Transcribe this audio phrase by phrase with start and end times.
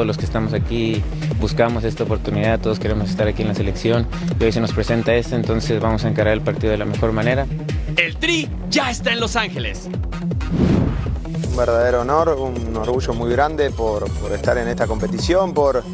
[0.00, 1.02] todos los que estamos aquí
[1.40, 4.06] buscamos esta oportunidad, todos queremos estar aquí en la selección
[4.40, 7.12] y hoy se nos presenta esta, entonces vamos a encarar el partido de la mejor
[7.12, 7.46] manera.
[7.98, 9.90] El Tri ya está en Los Ángeles.
[11.50, 15.84] Un verdadero honor, un orgullo muy grande por, por estar en esta competición, por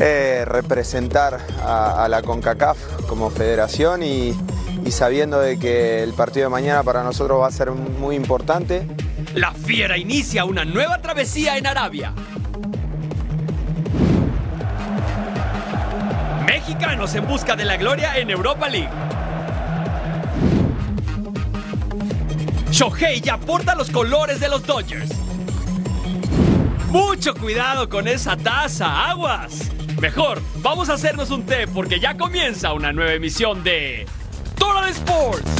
[0.00, 4.34] eh, representar a, a, la CONCACAF como federación y,
[4.84, 8.88] y sabiendo de que el partido de mañana para nosotros va a ser muy importante.
[9.34, 12.12] La Fiera inicia una nueva travesía en Arabia.
[16.82, 18.88] En busca de la gloria en Europa League.
[22.70, 25.10] Shohei ya porta los colores de los Dodgers.
[26.88, 29.70] Mucho cuidado con esa taza, aguas.
[30.00, 34.06] Mejor, vamos a hacernos un té porque ya comienza una nueva emisión de
[34.56, 35.59] Total Sports.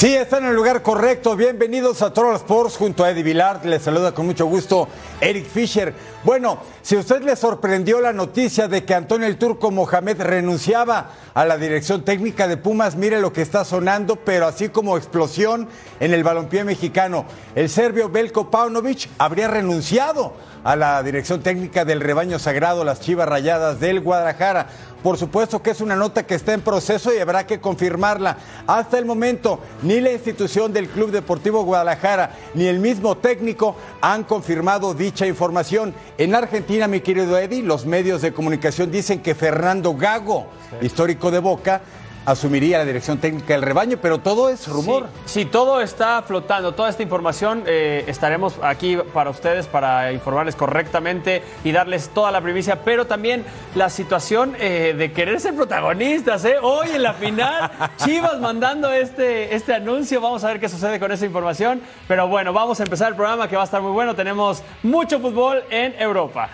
[0.00, 1.36] Sí, están en el lugar correcto.
[1.36, 3.66] Bienvenidos a Total Sports junto a Eddie Vilar.
[3.66, 4.88] Les saluda con mucho gusto
[5.20, 5.92] Eric Fisher.
[6.22, 11.12] Bueno, si a usted le sorprendió la noticia de que Antonio el Turco Mohamed renunciaba
[11.32, 15.66] a la dirección técnica de Pumas, mire lo que está sonando, pero así como explosión
[15.98, 17.24] en el balompié mexicano.
[17.54, 23.26] El serbio Belko Paunovic habría renunciado a la dirección técnica del rebaño sagrado, las Chivas
[23.26, 24.66] Rayadas del Guadalajara.
[25.02, 28.36] Por supuesto que es una nota que está en proceso y habrá que confirmarla.
[28.66, 34.24] Hasta el momento, ni la institución del Club Deportivo Guadalajara ni el mismo técnico han
[34.24, 35.94] confirmado dicha información.
[36.20, 40.48] En Argentina, mi querido Eddie, los medios de comunicación dicen que Fernando Gago,
[40.82, 41.80] histórico de Boca,
[42.26, 45.08] asumiría la dirección técnica del rebaño, pero todo es rumor.
[45.24, 50.54] Sí, sí todo está flotando, toda esta información eh, estaremos aquí para ustedes para informarles
[50.54, 53.44] correctamente y darles toda la primicia, pero también
[53.74, 56.56] la situación eh, de querer ser protagonistas, ¿eh?
[56.60, 57.70] Hoy en la final,
[58.04, 62.52] Chivas mandando este, este anuncio, vamos a ver qué sucede con esa información, pero bueno,
[62.52, 65.94] vamos a empezar el programa que va a estar muy bueno, tenemos mucho fútbol en
[66.00, 66.50] Europa.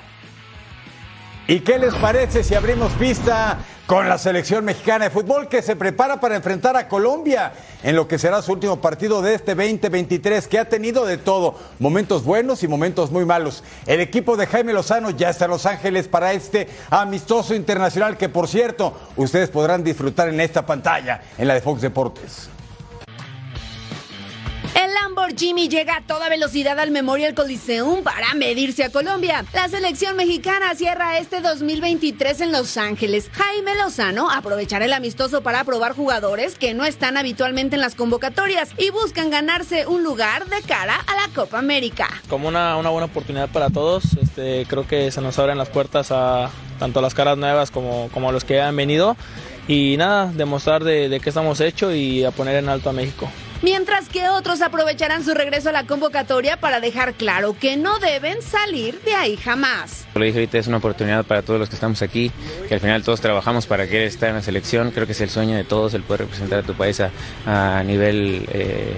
[1.48, 5.76] ¿Y qué les parece si abrimos pista con la selección mexicana de fútbol que se
[5.76, 7.52] prepara para enfrentar a Colombia
[7.84, 11.54] en lo que será su último partido de este 2023, que ha tenido de todo,
[11.78, 13.62] momentos buenos y momentos muy malos.
[13.86, 18.28] El equipo de Jaime Lozano ya está en Los Ángeles para este amistoso internacional que,
[18.28, 22.55] por cierto, ustedes podrán disfrutar en esta pantalla, en la de Fox Deportes.
[25.16, 29.46] Lamborghini llega a toda velocidad al Memorial Coliseum para medirse a Colombia.
[29.54, 33.30] La selección mexicana cierra este 2023 en Los Ángeles.
[33.32, 38.72] Jaime Lozano aprovechará el amistoso para probar jugadores que no están habitualmente en las convocatorias
[38.76, 42.08] y buscan ganarse un lugar de cara a la Copa América.
[42.28, 46.50] Como una, buena oportunidad para todos, este, creo que se nos abren las puertas a
[46.78, 49.16] tanto a las caras nuevas como, como a los que han venido.
[49.66, 53.30] Y nada, demostrar de, de qué estamos hechos y a poner en alto a México
[53.62, 58.42] mientras que otros aprovecharán su regreso a la convocatoria para dejar claro que no deben
[58.42, 60.06] salir de ahí jamás.
[60.14, 62.30] Lo dije ahorita, es una oportunidad para todos los que estamos aquí,
[62.68, 64.90] que al final todos trabajamos para querer estar en la selección.
[64.90, 67.10] Creo que es el sueño de todos el poder representar a tu país a,
[67.78, 68.94] a nivel eh,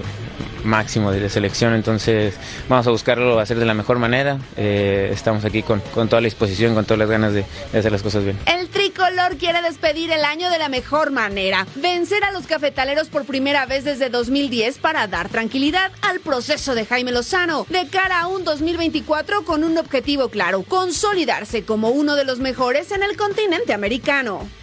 [0.63, 1.73] máximo de la selección.
[1.73, 2.35] Entonces,
[2.67, 4.37] vamos a buscarlo hacer de la mejor manera.
[4.57, 7.91] Eh, estamos aquí con, con, toda la disposición, con todas las ganas de, de hacer
[7.91, 8.37] las cosas bien.
[8.45, 8.69] El
[8.99, 13.65] tricolor quiere despedir el año de la mejor manera, vencer a los cafetaleros por primera
[13.65, 18.43] vez desde 2010 para dar tranquilidad al proceso de Jaime Lozano de cara a un
[18.43, 24.58] 2024 con un objetivo claro, consolidarse como uno de los mejores en el continente americano.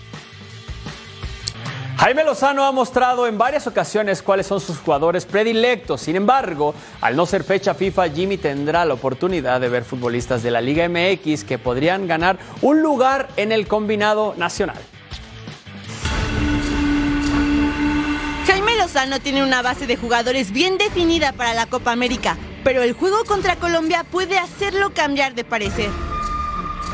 [1.99, 6.03] Jaime Lozano ha mostrado en varias ocasiones cuáles son sus jugadores predilectos.
[6.03, 10.51] Sin embargo, al no ser fecha FIFA, Jimmy tendrá la oportunidad de ver futbolistas de
[10.51, 14.77] la Liga MX que podrían ganar un lugar en el combinado nacional.
[18.47, 22.93] Jaime Lozano tiene una base de jugadores bien definida para la Copa América, pero el
[22.93, 25.89] juego contra Colombia puede hacerlo cambiar de parecer.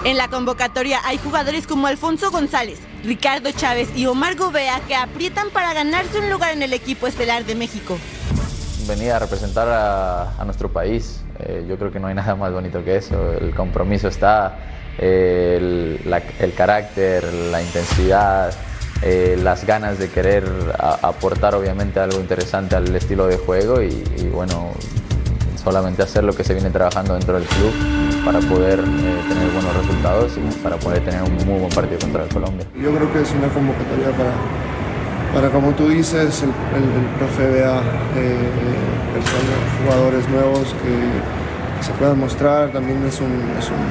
[0.05, 5.51] En la convocatoria hay jugadores como Alfonso González, Ricardo Chávez y Omar Gobea que aprietan
[5.51, 7.99] para ganarse un lugar en el equipo estelar de México.
[8.87, 12.85] Venir a representar a, nuestro país, eh, yo creo que no hay nada más bonito
[12.85, 13.33] que eso.
[13.33, 14.59] El compromiso está,
[14.99, 15.99] eh,
[16.39, 18.53] el, carácter, la intensidad,
[19.03, 20.45] eh, las ganas de querer
[20.79, 24.73] aportar obviamente algo interesante al estilo de juego y bueno,
[25.63, 27.73] solamente hacer lo que se viene trabajando dentro del club
[28.25, 32.25] para poder eh, tener buenos resultados y para poder tener un muy buen partido contra
[32.27, 32.67] Colombia.
[32.75, 34.33] Yo creo que es una convocatoria para,
[35.35, 37.81] para como tú dices, el, el, el profe vea
[38.17, 38.51] eh,
[39.15, 43.83] personas, jugadores nuevos que se puedan mostrar, también es un, es un,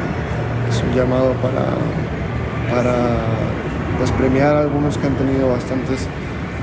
[0.69, 1.65] es un llamado para,
[2.73, 2.95] para
[4.00, 6.07] despremiar a algunos que han tenido bastantes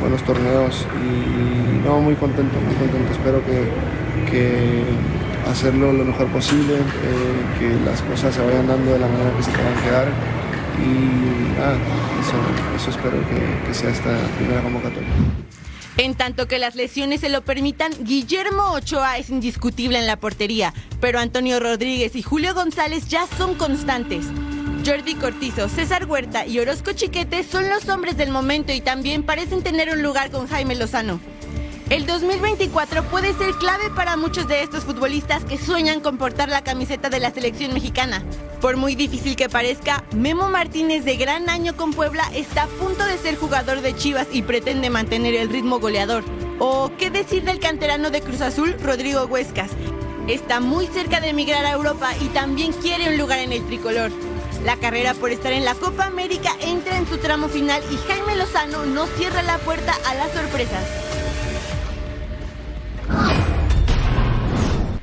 [0.00, 3.12] buenos torneos y, no, muy contento, muy contento.
[3.12, 3.68] Espero que,
[4.26, 4.82] que
[5.48, 9.42] hacerlo lo mejor posible, eh, que las cosas se vayan dando de la manera que
[9.42, 10.08] se tengan que dar
[10.78, 11.76] y ah,
[12.76, 15.08] eso, espero que, que sea esta primera convocatoria.
[15.96, 20.72] En tanto que las lesiones se lo permitan, Guillermo Ochoa es indiscutible en la portería,
[21.00, 24.26] pero Antonio Rodríguez y Julio González ya son constantes.
[24.86, 29.62] Jordi Cortizo, César Huerta y Orozco Chiquete son los hombres del momento y también parecen
[29.62, 31.18] tener un lugar con Jaime Lozano.
[31.90, 36.62] El 2024 puede ser clave para muchos de estos futbolistas que sueñan con portar la
[36.62, 38.22] camiseta de la selección mexicana.
[38.60, 43.06] Por muy difícil que parezca, Memo Martínez de gran año con Puebla está a punto
[43.06, 46.24] de ser jugador de Chivas y pretende mantener el ritmo goleador.
[46.58, 49.70] O qué decir del canterano de Cruz Azul, Rodrigo Huescas.
[50.26, 54.12] Está muy cerca de emigrar a Europa y también quiere un lugar en el tricolor.
[54.62, 58.36] La carrera por estar en la Copa América entra en su tramo final y Jaime
[58.36, 61.17] Lozano no cierra la puerta a las sorpresas.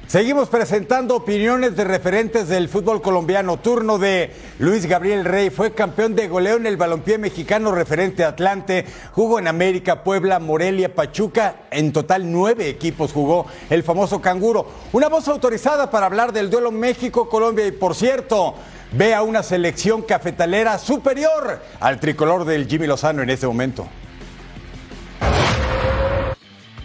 [0.08, 3.58] Seguimos presentando opiniones de referentes del fútbol colombiano.
[3.58, 5.50] Turno de Luis Gabriel Rey.
[5.50, 8.86] Fue campeón de goleo en el balompié mexicano referente a Atlante.
[9.12, 11.56] Jugó en América, Puebla, Morelia, Pachuca.
[11.70, 14.68] En total nueve equipos jugó el famoso canguro.
[14.94, 17.68] Una voz autorizada para hablar del duelo México-Colombia.
[17.68, 18.56] Y por cierto,
[18.94, 23.86] ve a una selección cafetalera superior al tricolor del Jimmy Lozano en este momento.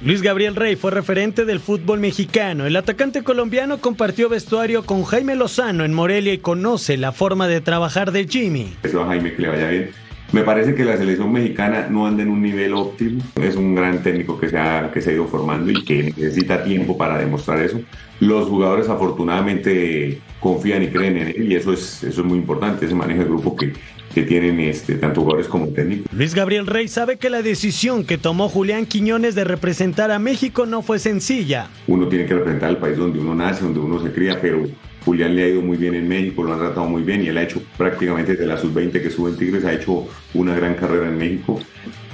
[0.03, 2.65] Luis Gabriel Rey fue referente del fútbol mexicano.
[2.65, 7.61] El atacante colombiano compartió vestuario con Jaime Lozano en Morelia y conoce la forma de
[7.61, 8.73] trabajar de Jimmy.
[8.83, 9.91] Eso a Jaime que le vaya bien.
[10.33, 13.21] Me parece que la selección mexicana no anda en un nivel óptimo.
[13.43, 16.65] Es un gran técnico que se, ha, que se ha ido formando y que necesita
[16.65, 17.79] tiempo para demostrar eso.
[18.21, 22.87] Los jugadores afortunadamente confían y creen en él y eso es, eso es muy importante,
[22.87, 23.75] ese manejo de grupo que,
[24.15, 26.13] que tienen este, tanto jugadores como técnicos.
[26.13, 30.67] Luis Gabriel Rey sabe que la decisión que tomó Julián Quiñones de representar a México
[30.67, 31.69] no fue sencilla.
[31.87, 34.67] Uno tiene que representar al país donde uno nace, donde uno se cría, pero
[35.05, 37.39] Julián le ha ido muy bien en México, lo han tratado muy bien y él
[37.39, 41.09] ha hecho prácticamente desde la sub-20 que sube en Tigres, ha hecho una gran carrera
[41.09, 41.61] en México.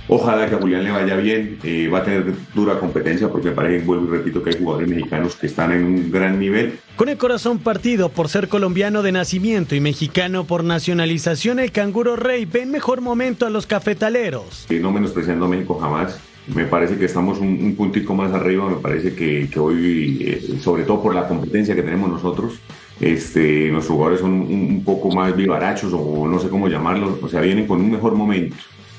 [0.09, 3.55] Ojalá que a Julián le vaya bien, eh, va a tener dura competencia porque me
[3.55, 6.79] parece, vuelvo y repito, que hay jugadores mexicanos que están en un gran nivel.
[6.95, 12.15] Con el corazón partido por ser colombiano de nacimiento y mexicano por nacionalización, el canguro
[12.15, 14.67] rey ve en mejor momento a los cafetaleros.
[14.71, 16.21] no menospreciando a México jamás,
[16.55, 20.59] me parece que estamos un, un puntico más arriba, me parece que, que hoy, eh,
[20.61, 22.61] sobre todo por la competencia que tenemos nosotros,
[23.01, 27.29] este, nuestros jugadores son un, un poco más vivarachos o no sé cómo llamarlos, o
[27.29, 28.55] sea, vienen con un mejor momento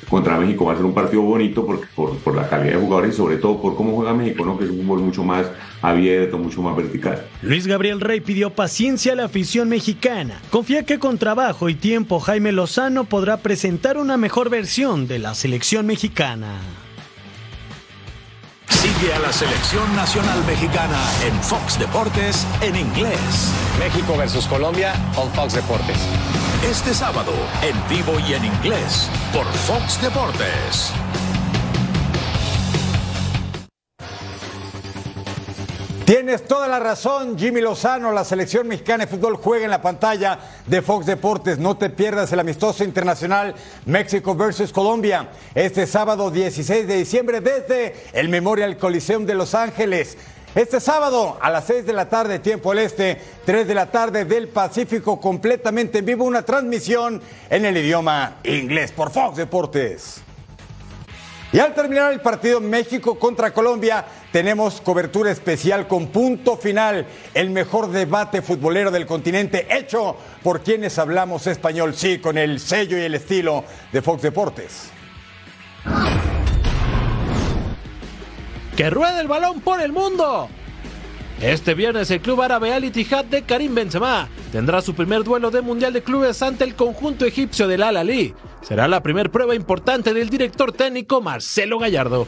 [0.10, 3.14] contra México va a ser un partido bonito porque, por, por, la calidad de jugadores
[3.14, 4.58] y sobre todo por cómo juega México, ¿no?
[4.58, 5.48] que es un fútbol mucho más
[5.82, 7.26] abierto, mucho más vertical.
[7.42, 10.42] Luis Gabriel Rey pidió paciencia a la afición mexicana.
[10.50, 15.36] Confía que con trabajo y tiempo Jaime Lozano podrá presentar una mejor versión de la
[15.36, 16.87] selección mexicana.
[19.00, 23.52] Sigue a la selección nacional mexicana en Fox Deportes en inglés.
[23.78, 25.98] México versus Colombia on Fox Deportes.
[26.64, 30.92] Este sábado, en vivo y en inglés, por Fox Deportes.
[36.08, 38.14] Tienes toda la razón, Jimmy Lozano.
[38.14, 41.60] La selección mexicana de fútbol juega en la pantalla de Fox Deportes.
[41.60, 43.54] No te pierdas el amistoso internacional
[43.86, 50.18] México versus Colombia este sábado 16 de diciembre desde el Memorial Coliseum de Los Ángeles.
[50.56, 54.24] Este sábado a las 6 de la tarde, tiempo al este, 3 de la tarde
[54.24, 60.22] del Pacífico, completamente en vivo, una transmisión en el idioma inglés por Fox Deportes.
[61.54, 67.52] Y al terminar el partido México contra Colombia, tenemos cobertura especial con punto final, el
[67.52, 73.04] mejor debate futbolero del continente, hecho por quienes hablamos español, sí, con el sello y
[73.04, 73.64] el estilo
[73.94, 74.90] de Fox Deportes.
[78.76, 80.50] ¡Que ruede el balón por el mundo!
[81.42, 85.62] Este viernes el club árabe Al Ittihad de Karim Benzema tendrá su primer duelo de
[85.62, 88.34] Mundial de Clubes ante el conjunto egipcio del Al Ali.
[88.64, 92.26] Será la primera prueba importante del director técnico Marcelo Gallardo.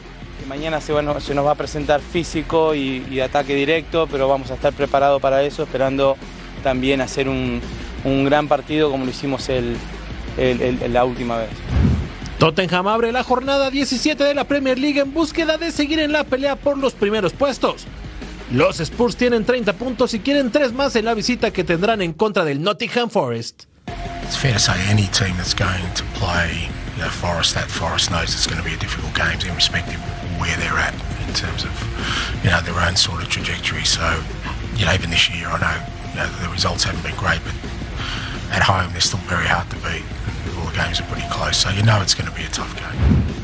[0.47, 4.51] Mañana se, bueno, se nos va a presentar físico y, y, ataque directo, pero vamos
[4.51, 6.15] a estar preparados para eso, esperando
[6.63, 7.61] también hacer un,
[8.03, 9.75] un gran partido como lo hicimos el,
[10.37, 11.49] el, el, la última vez.
[12.37, 16.23] Tottenham abre la jornada 17 de la Premier League en búsqueda de seguir en la
[16.23, 17.87] pelea por los primeros puestos.
[18.51, 22.13] Los Spurs tienen 30 puntos y quieren tres más en la visita que tendrán en
[22.13, 23.65] contra del Nottingham Forest.
[24.23, 28.33] It's fair to say any team that's going to play you Forest, that Forest knows
[28.33, 30.93] it's going to be a difficult game, irrespective of where they're at
[31.27, 31.71] in terms of
[32.43, 33.85] you know their own sort of trajectory.
[33.85, 34.03] So,
[34.75, 35.77] you know, even this year, I know,
[36.09, 37.53] you know the results haven't been great, but
[38.51, 40.03] at home they're still very hard to beat.
[40.57, 42.73] All the games are pretty close, so you know it's going to be a tough
[42.75, 43.38] game.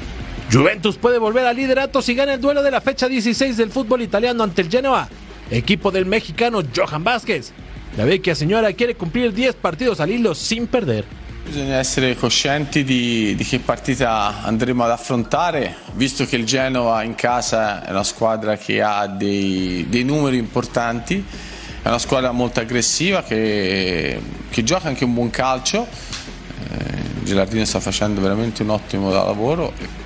[0.50, 4.02] Juventus puede volver al liderato si gana el duelo de la fecha 16 del fútbol
[4.02, 5.08] italiano ante el Genoa,
[5.50, 7.52] equipo del mexicano Johan Vázquez.
[7.98, 11.06] La vecchia signora quiere cumplir 10 partidos al hilo sin perder.
[11.46, 17.16] Bisogna essere coscienti di, di, che partita andremo ad affrontare, visto che il Genoa in
[17.16, 21.24] casa è una squadra che ha dei, dei numeri importanti,
[21.82, 25.88] è una squadra molto aggressiva che, che gioca anche un buon calcio.
[25.88, 30.04] Eh, Gilardino sta facendo un ottimo lavoro.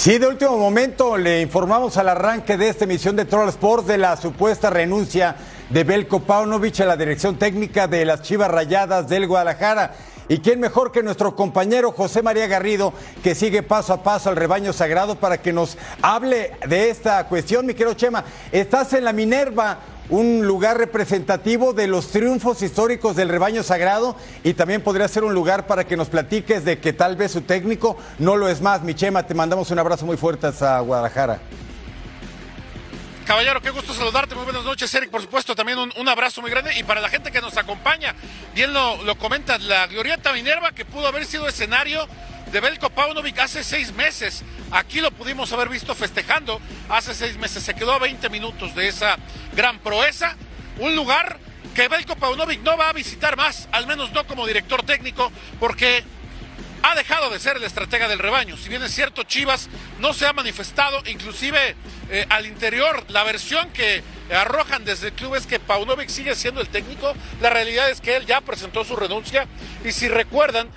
[0.00, 3.98] Sí, de último momento le informamos al arranque de esta emisión de Troll Sports de
[3.98, 5.36] la supuesta renuncia
[5.68, 9.92] de Belko Paunovic a la dirección técnica de las Chivas Rayadas del Guadalajara.
[10.26, 14.36] ¿Y quién mejor que nuestro compañero José María Garrido, que sigue paso a paso al
[14.36, 17.66] rebaño sagrado para que nos hable de esta cuestión?
[17.66, 19.80] Mi querido Chema, estás en la Minerva,
[20.10, 25.34] un lugar representativo de los triunfos históricos del rebaño sagrado y también podría ser un
[25.34, 28.82] lugar para que nos platiques de que tal vez su técnico no lo es más.
[28.82, 31.40] Mi Chema, te mandamos un abrazo muy fuerte a Guadalajara.
[33.24, 34.34] Caballero, qué gusto saludarte.
[34.34, 35.08] Muy buenas noches, Eric.
[35.08, 36.76] Por supuesto, también un, un abrazo muy grande.
[36.76, 38.12] Y para la gente que nos acompaña,
[38.56, 42.08] bien lo, lo comenta, la Glorieta Minerva, que pudo haber sido escenario
[42.50, 44.42] de Belko Paunovic hace seis meses.
[44.70, 47.62] Aquí lo pudimos haber visto festejando hace seis meses.
[47.62, 49.16] Se quedó a 20 minutos de esa
[49.54, 50.36] gran proeza.
[50.78, 51.38] Un lugar
[51.74, 56.04] que Belko Paunovic no va a visitar más, al menos no como director técnico, porque
[56.82, 58.56] ha dejado de ser el estratega del rebaño.
[58.56, 59.68] Si bien es cierto, Chivas
[59.98, 61.76] no se ha manifestado, inclusive
[62.10, 66.60] eh, al interior, la versión que arrojan desde el club es que Paunovic sigue siendo
[66.60, 67.14] el técnico.
[67.40, 69.46] La realidad es que él ya presentó su renuncia
[69.84, 70.68] y si recuerdan,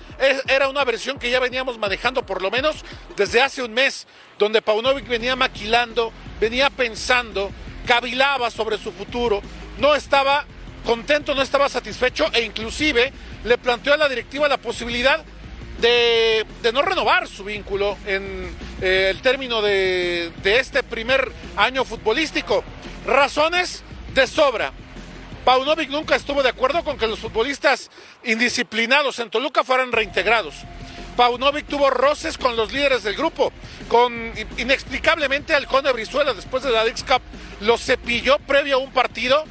[0.48, 2.84] era una versión que ya veníamos manejando por lo menos
[3.16, 4.06] desde hace un mes,
[4.38, 7.50] donde Paunovic venía maquilando, venía pensando,
[7.86, 9.40] cavilaba sobre su futuro,
[9.78, 10.44] no estaba
[10.84, 13.12] contento, no estaba satisfecho e inclusive
[13.44, 15.24] le planteó a la directiva la posibilidad
[15.80, 22.64] de, no renovar su vínculo en eh, el término de, este primer año futbolístico.
[23.06, 23.82] Razones
[24.14, 24.72] de sobra.
[25.44, 27.90] Paunovic nunca estuvo de acuerdo con que los futbolistas
[28.24, 30.54] indisciplinados en Toluca fueran reintegrados.
[31.16, 33.52] Paunovic tuvo roces con los líderes del grupo,
[33.88, 37.20] con inexplicablemente Halcón de Brizuela después de la Dix Cup
[37.60, 39.44] lo cepilló previo a un partido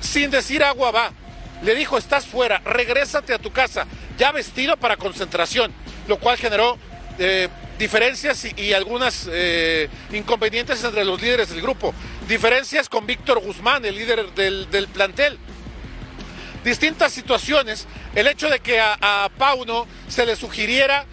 [0.00, 1.12] sin decir agua va.
[1.62, 3.86] Le dijo, estás fuera, regrésate a tu casa,
[4.16, 5.72] ya vestido para concentración,
[6.08, 6.78] lo cual generó
[7.18, 7.48] eh,
[7.78, 11.94] diferencias y, algunas eh, inconvenientes entre los líderes del grupo.
[12.28, 15.38] Diferencias con Víctor Guzmán, el líder del, plantel.
[16.64, 17.86] Distintas situaciones.
[18.14, 21.06] El hecho de que a, Pauno se le sugiriera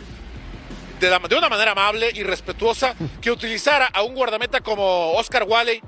[1.00, 5.82] de, de, una manera amable y respetuosa que utilizara a un guardameta como Oscar Walley.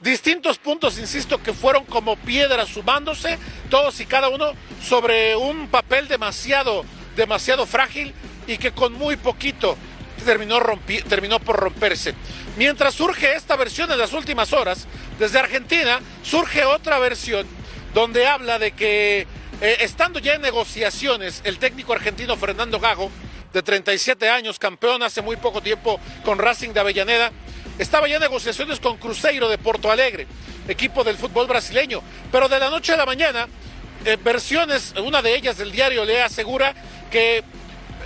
[0.00, 3.38] Distintos puntos, insisto, que fueron como piedras sumándose,
[3.68, 4.52] todos y cada uno
[4.82, 6.84] sobre un papel demasiado,
[7.16, 8.14] demasiado frágil
[8.46, 9.76] y que con muy poquito
[10.24, 10.60] terminó,
[11.08, 12.14] terminó por romperse.
[12.56, 14.86] Mientras surge esta versión en las últimas horas,
[15.18, 17.46] desde Argentina surge otra versión
[17.92, 19.26] donde habla de que
[19.60, 23.10] eh, estando ya en negociaciones el técnico argentino Fernando Gago,
[23.52, 27.32] de 37 años, campeón hace muy poco tiempo con Racing de Avellaneda,
[27.78, 30.26] estaba ya en negociaciones con Cruzeiro de Porto Alegre,
[30.66, 33.48] equipo del fútbol brasileño, pero de la noche a la mañana,
[34.04, 36.74] eh, versiones, una de ellas del diario Le asegura
[37.10, 37.42] que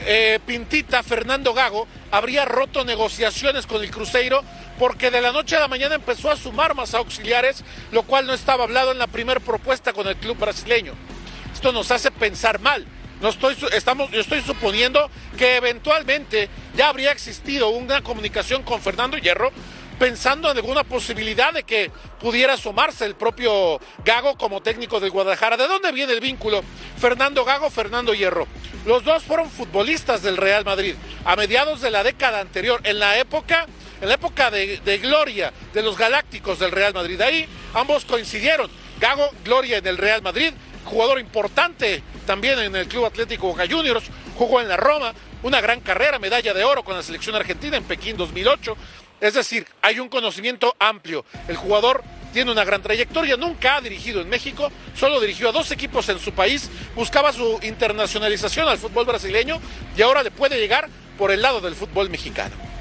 [0.04, 4.42] eh, Pintita, Fernando Gago, habría roto negociaciones con el Cruzeiro
[4.78, 7.62] porque de la noche a la mañana empezó a sumar más auxiliares,
[7.92, 10.94] lo cual no estaba hablado en la primera propuesta con el club brasileño.
[11.52, 12.86] Esto nos hace pensar mal.
[13.22, 19.16] No estoy, estamos, yo estoy suponiendo que eventualmente ya habría existido una comunicación con Fernando
[19.16, 19.52] Hierro
[19.96, 25.56] pensando en alguna posibilidad de que pudiera sumarse el propio Gago como técnico del Guadalajara.
[25.56, 26.64] ¿De dónde viene el vínculo?
[26.98, 28.48] Fernando Gago, Fernando Hierro.
[28.86, 33.16] Los dos fueron futbolistas del Real Madrid a mediados de la década anterior, en la
[33.18, 33.66] época,
[34.00, 37.20] en la época de, de gloria de los Galácticos del Real Madrid.
[37.20, 38.68] Ahí ambos coincidieron.
[38.98, 40.52] Gago, gloria en el Real Madrid,
[40.84, 44.04] jugador importante también en el Club Atlético Boca Juniors,
[44.36, 45.12] jugó en la Roma,
[45.42, 48.76] una gran carrera, medalla de oro con la selección argentina en Pekín 2008.
[49.20, 51.24] Es decir, hay un conocimiento amplio.
[51.48, 55.70] El jugador tiene una gran trayectoria, nunca ha dirigido en México, solo dirigió a dos
[55.70, 59.60] equipos en su país, buscaba su internacionalización al fútbol brasileño
[59.96, 62.71] y ahora le puede llegar por el lado del fútbol mexicano.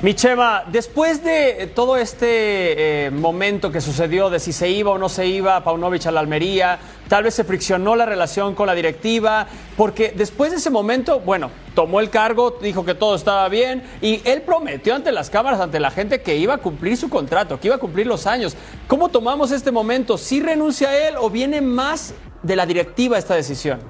[0.00, 5.08] Michema, después de todo este eh, momento que sucedió de si se iba o no
[5.08, 6.78] se iba Paunovic a la Almería,
[7.08, 11.50] tal vez se friccionó la relación con la directiva, porque después de ese momento, bueno,
[11.74, 15.80] tomó el cargo, dijo que todo estaba bien y él prometió ante las cámaras, ante
[15.80, 18.56] la gente, que iba a cumplir su contrato, que iba a cumplir los años.
[18.86, 20.16] ¿Cómo tomamos este momento?
[20.16, 22.14] ¿Sí renuncia él o viene más
[22.44, 23.80] de la directiva esta decisión?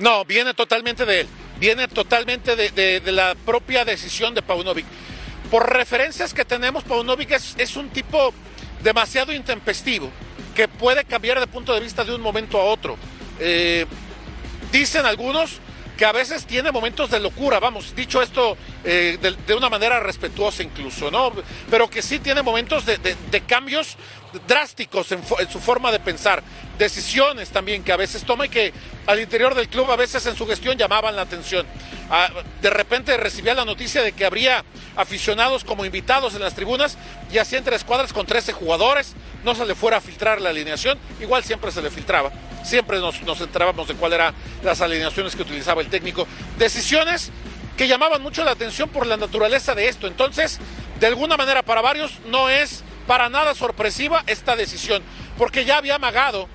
[0.00, 4.86] No, viene totalmente de él viene totalmente de, la propia decisión de Paunovic.
[5.50, 8.32] Por referencias que tenemos, Paunovic es, un tipo
[8.82, 10.10] demasiado intempestivo,
[10.54, 12.96] que puede cambiar de punto de vista de un momento a otro.
[13.38, 13.86] Eh,
[14.72, 15.60] dicen algunos
[15.96, 20.62] que a veces tiene momentos de locura, vamos, dicho esto eh, de, una manera respetuosa
[20.62, 21.32] incluso, ¿no?
[21.70, 22.98] Pero que sí tiene momentos de,
[23.46, 23.96] cambios
[24.48, 26.42] drásticos en, su forma de pensar,
[26.78, 28.72] decisiones también que a veces toma y que
[29.06, 31.66] al interior del club a veces en su gestión llamaban la atención.
[32.10, 34.64] Ah, de repente recibía la noticia de que habría
[34.96, 36.98] aficionados como invitados en las tribunas
[37.32, 40.98] y hacía entre escuadras con 13 jugadores, no se le fuera a filtrar la alineación,
[41.20, 42.32] igual siempre se le filtraba
[42.64, 46.26] siempre nos, nos enterábamos de cuáles eran las alineaciones que utilizaba el técnico.
[46.58, 47.30] Decisiones
[47.76, 50.06] que llamaban mucho la atención por la naturaleza de esto.
[50.06, 50.58] Entonces,
[51.00, 55.02] de alguna manera para varios no es para nada sorpresiva esta decisión,
[55.36, 56.48] porque ya había amagado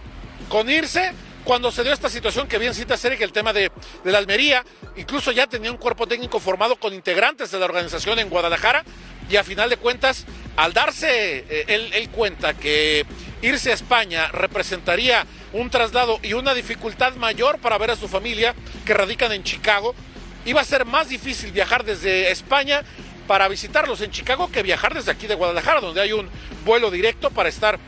[0.50, 1.14] con irse
[1.44, 3.72] cuando se dio esta situación que bien cita que el tema de,
[4.04, 4.64] de, la Almería,
[4.98, 8.84] incluso ya tenía un cuerpo técnico formado con integrantes de la organización en Guadalajara
[9.30, 10.26] y a final de cuentas,
[10.58, 13.06] al darse eh, él cuenta que
[13.42, 18.54] irse a España representaría un traslado y una dificultad mayor para ver a su familia
[18.86, 19.96] que radican en Chicago.
[20.46, 22.84] Iba a ser más difícil viajar desde España
[23.28, 26.28] para visitarlos en Chicago que viajar desde aquí de Guadalajara, donde hay un
[26.66, 27.80] vuelo directo para estar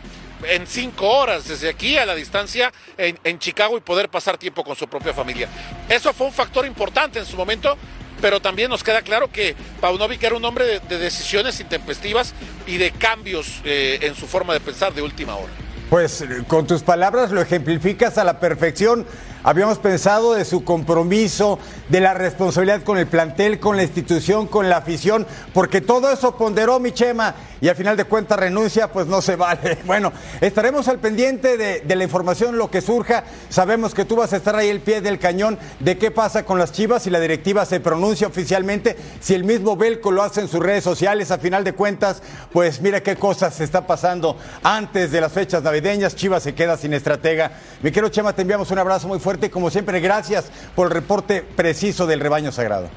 [0.43, 4.75] en cinco horas desde aquí a la distancia en, Chicago y poder pasar tiempo con
[4.75, 5.47] su propia familia.
[5.89, 7.77] Eso fue un factor importante en su momento,
[8.21, 12.33] pero también nos queda claro que Paunovic era un hombre de, decisiones intempestivas
[12.67, 15.51] y de cambios eh, en su forma de pensar de última hora.
[15.89, 19.05] Pues con tus palabras lo ejemplificas a la perfección.
[19.43, 21.57] Habíamos pensado de su compromiso,
[21.89, 26.37] de la responsabilidad con el plantel, con la institución, con la afición, porque todo eso
[26.37, 29.79] ponderó mi Chema y al final de cuentas renuncia, pues no se vale.
[29.91, 33.23] Bueno, estaremos al pendiente de, la información, lo que surja.
[33.49, 36.59] Sabemos que tú vas a estar ahí el pie del cañón de qué pasa con
[36.59, 40.47] las Chivas, si la directiva se pronuncia oficialmente, si el mismo Belco lo hace en
[40.47, 42.21] sus redes sociales, a final de cuentas,
[42.53, 46.15] pues mira qué cosas se está pasando antes de las fechas navideñas.
[46.15, 47.51] Chivas se queda sin estratega.
[47.81, 51.41] Mi querido Chema, te enviamos un abrazo muy fuerte como siempre, gracias por el reporte
[51.41, 52.89] preciso del rebaño sagrado.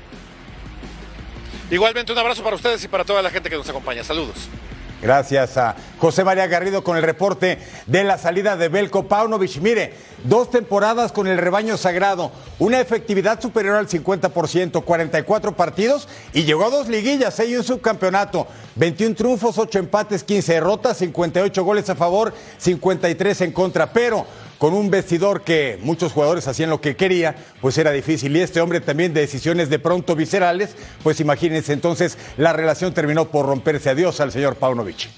[1.70, 4.04] Igualmente un abrazo para ustedes y para toda la gente que nos acompaña.
[4.04, 4.48] Saludos.
[5.04, 9.58] Gracias a José María Garrido con el reporte de la salida de Belko Paunovic.
[9.60, 9.92] Mire,
[10.24, 16.64] dos temporadas con el rebaño sagrado, una efectividad superior al 50%, 44 partidos y llegó
[16.64, 17.48] a dos liguillas ¿eh?
[17.48, 18.46] y un subcampeonato.
[18.76, 23.92] 21 triunfos, 8 empates, 15 derrotas, 58 goles a favor, 53 en contra.
[23.92, 24.26] Pero
[24.64, 28.34] con un vestidor que muchos jugadores hacían lo que quería, pues era difícil.
[28.34, 33.26] Y este hombre también de decisiones de pronto viscerales, pues imagínense, entonces la relación terminó
[33.26, 33.90] por romperse.
[33.90, 35.10] Adiós al señor Paunovic.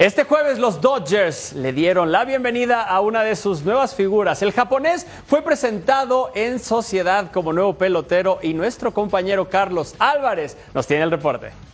[0.00, 4.42] Este jueves los Dodgers le dieron la bienvenida a una de sus nuevas figuras.
[4.42, 10.88] El japonés fue presentado en sociedad como nuevo pelotero y nuestro compañero Carlos Álvarez nos
[10.88, 11.69] tiene el reporte.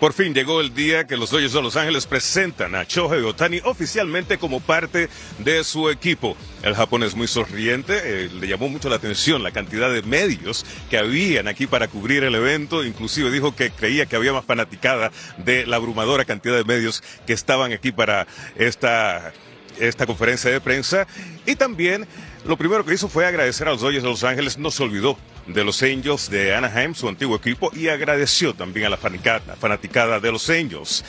[0.00, 3.60] Por fin llegó el día que los Dodgers de Los Ángeles presentan a Shohei Otani
[3.64, 6.36] oficialmente como parte de su equipo.
[6.62, 10.98] El japonés muy sonriente, eh, le llamó mucho la atención la cantidad de medios que
[10.98, 15.64] habían aquí para cubrir el evento, inclusive dijo que creía que había más fanaticada de
[15.64, 18.26] la abrumadora cantidad de medios que estaban aquí para
[18.56, 19.32] esta
[19.78, 21.06] esta conferencia de prensa.
[21.46, 22.06] Y también
[22.44, 25.18] lo primero que hizo fue agradecer a los Dodgers de Los Ángeles, no se olvidó
[25.47, 30.31] de los Angels de Anaheim, su antiguo equipo, y agradeció también a la fanaticada, de
[30.31, 31.03] los Angels.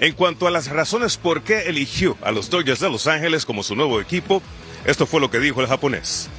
[0.00, 3.62] En cuanto a las razones por qué eligió a los Dodgers de Los Ángeles como
[3.62, 4.42] su nuevo equipo,
[4.84, 6.30] esto fue lo que dijo el japonés.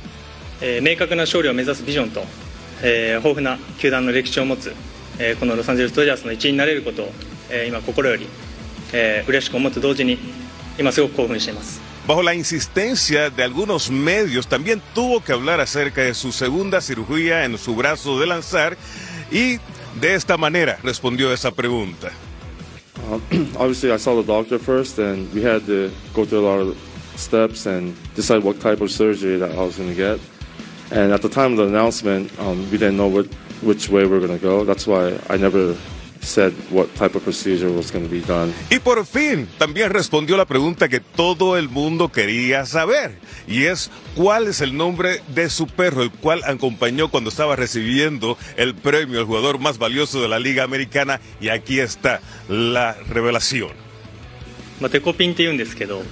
[0.62, 2.22] えー、明確な勝利を目指すビジョンと、
[2.84, 4.74] えー、豊富な球団の歴史を持つ、
[5.18, 7.12] えー、このロサンゼルス・ドジャースの一員になれることを、
[7.50, 8.28] えー、今心より、
[8.92, 10.18] えー、嬉しく思って同時に
[10.78, 11.82] 今すごく興奮しています。
[12.07, 17.47] Bajo la insistencia de algunos medios, también tuvo que hablar acerca de su segunda cirugía
[17.47, 18.77] en su brazo de lanzar
[19.31, 19.59] y
[20.01, 22.11] de esta manera respondió esa pregunta.
[23.11, 23.19] Uh,
[23.59, 26.77] obviously, I saw the doctor first, and we had to go through a lot of
[27.17, 30.21] steps and decide what type of surgery that I was going to get.
[30.91, 33.27] And at the time of the announcement, um, we didn't know what,
[33.63, 34.65] which way we were going to go.
[34.65, 35.75] That's why I never
[36.24, 38.54] said what type of procedure was going to be done.
[38.70, 43.90] Y por fin también respondió la pregunta que todo el mundo quería saber, y es
[44.16, 49.20] cuál es el nombre de su perro, el cual acompañó cuando estaba recibiendo el premio
[49.20, 53.90] al jugador más valioso de la Liga Americana, y aquí está la revelación.
[54.80, 56.04] まあ、テコピンって言うんですけど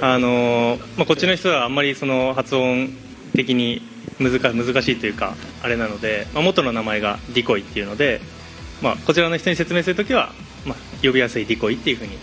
[0.00, 2.90] あの、まあ、こっちの人はあんまりその発音
[3.34, 3.82] 的に
[4.20, 8.20] 難難しいというかあれなので、まあ、元の名前がディコイっていうので、
[8.82, 10.32] まあ、こちらの人に説明するときは、
[10.64, 12.16] まあ、呼びやすいディコイっていうふうに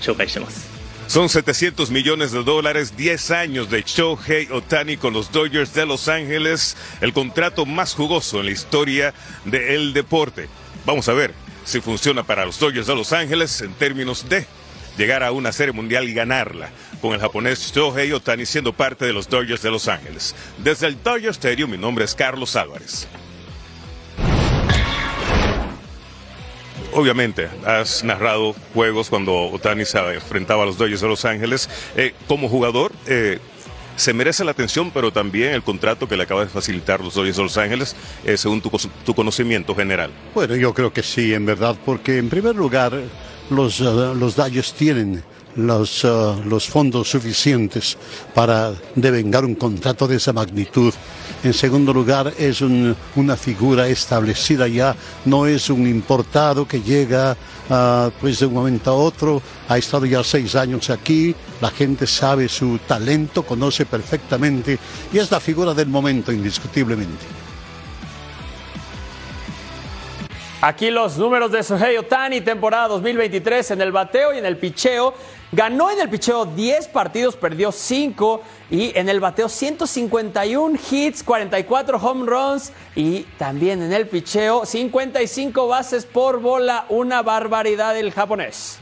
[0.00, 0.76] 紹介してます
[1.08, 6.08] Son 700 millones de dólares, 10 años de Shohei Otani con los Dodgers de Los
[6.08, 10.48] Ángeles, el contrato más jugoso en la historia del deporte.
[10.84, 11.32] Vamos a ver
[11.64, 14.46] si funciona para los Dodgers de Los Ángeles en términos de
[14.98, 19.12] llegar a una serie mundial y ganarla, con el japonés Shohei Otani siendo parte de
[19.12, 20.34] los Dodgers de Los Ángeles.
[20.58, 23.06] Desde el Dodger Stadium, mi nombre es Carlos Álvarez.
[26.93, 31.69] Obviamente, has narrado juegos cuando Otani se enfrentaba a los Dodgers de Los Ángeles.
[31.95, 33.39] Eh, como jugador, eh,
[33.95, 37.37] se merece la atención, pero también el contrato que le acaba de facilitar los Dodgers
[37.37, 38.69] de Los Ángeles, eh, según tu,
[39.05, 40.11] tu, conocimiento general.
[40.33, 42.93] Bueno, yo creo que sí, en verdad, porque en primer lugar,
[43.49, 45.23] los, uh, los Dodgers tienen
[45.55, 47.97] los, uh, los fondos suficientes
[48.33, 50.93] para devengar un contrato de esa magnitud.
[51.43, 57.35] En segundo lugar, es un, una figura establecida ya, no es un importado que llega
[57.69, 62.07] uh, pues de un momento a otro, ha estado ya seis años aquí, la gente
[62.07, 64.77] sabe su talento, conoce perfectamente
[65.11, 67.41] y es la figura del momento indiscutiblemente.
[70.63, 75.15] Aquí los números de Shohei Otani, temporada 2023 en el bateo y en el picheo.
[75.53, 81.97] Ganó en el picheo 10 partidos, perdió 5 y en el bateo 151 hits, 44
[81.97, 88.80] home runs y también en el picheo 55 bases por bola, una barbaridad el japonés.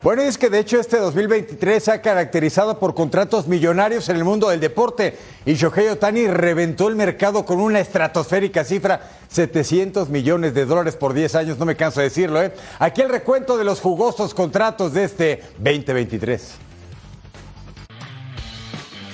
[0.00, 4.14] Bueno, y es que de hecho este 2023 se ha caracterizado por contratos millonarios en
[4.14, 10.08] el mundo del deporte y Shohei Otani reventó el mercado con una estratosférica cifra, 700
[10.08, 12.40] millones de dólares por 10 años, no me canso de decirlo.
[12.40, 12.52] ¿eh?
[12.78, 16.67] Aquí el recuento de los jugosos contratos de este 2023.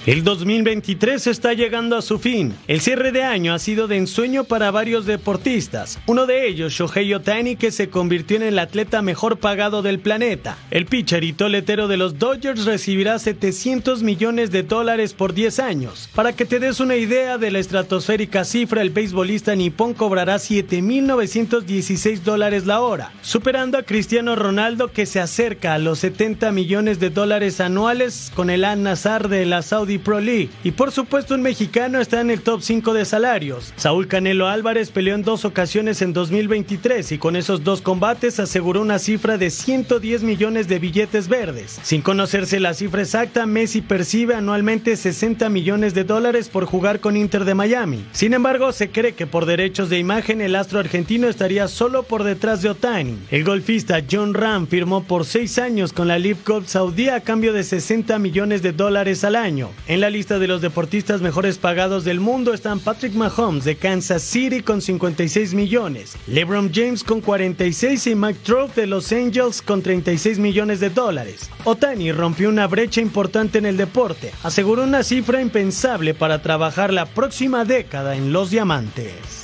[0.07, 2.53] El 2023 está llegando a su fin.
[2.69, 5.99] El cierre de año ha sido de ensueño para varios deportistas.
[6.07, 10.59] Uno de ellos, Shohei Otani, que se convirtió en el atleta mejor pagado del planeta.
[10.71, 16.11] El pitcher y toletero de los Dodgers recibirá 700 millones de dólares por 10 años.
[16.15, 22.21] Para que te des una idea de la estratosférica cifra, el beisbolista nipón cobrará 7.916
[22.21, 27.09] dólares la hora, superando a Cristiano Ronaldo que se acerca a los 70 millones de
[27.09, 30.51] dólares anuales con el Al-Nazar de la Saudi Pro League.
[30.63, 33.73] Y por supuesto un mexicano está en el top 5 de salarios.
[33.77, 38.81] Saúl Canelo Álvarez peleó en dos ocasiones en 2023 y con esos dos combates aseguró
[38.81, 41.79] una cifra de 110 millones de billetes verdes.
[41.83, 47.17] Sin conocerse la cifra exacta, Messi percibe anualmente 60 millones de dólares por jugar con
[47.17, 48.05] Inter de Miami.
[48.13, 52.25] Sin embargo, se cree que por derechos de imagen el astro argentino estaría solo por
[52.25, 53.19] detrás de Otani.
[53.31, 57.53] El golfista John Ram firmó por seis años con la Live Golf Saudí a cambio
[57.53, 59.71] de 60 millones de dólares al año.
[59.87, 64.23] En la lista de los deportistas mejores pagados del mundo están Patrick Mahomes de Kansas
[64.23, 69.83] City con 56 millones, LeBron James con 46 y Mike Trout de Los Angels con
[69.83, 71.51] 36 millones de dólares.
[71.65, 77.05] Otani rompió una brecha importante en el deporte, aseguró una cifra impensable para trabajar la
[77.05, 79.44] próxima década en los diamantes.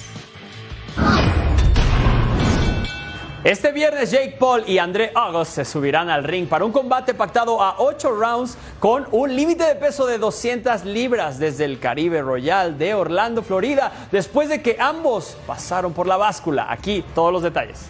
[3.51, 7.61] Este viernes Jake Paul y André August se subirán al ring para un combate pactado
[7.61, 12.79] a 8 rounds con un límite de peso de 200 libras desde el Caribe Royal
[12.79, 16.71] de Orlando, Florida, después de que ambos pasaron por la báscula.
[16.71, 17.87] Aquí todos los detalles.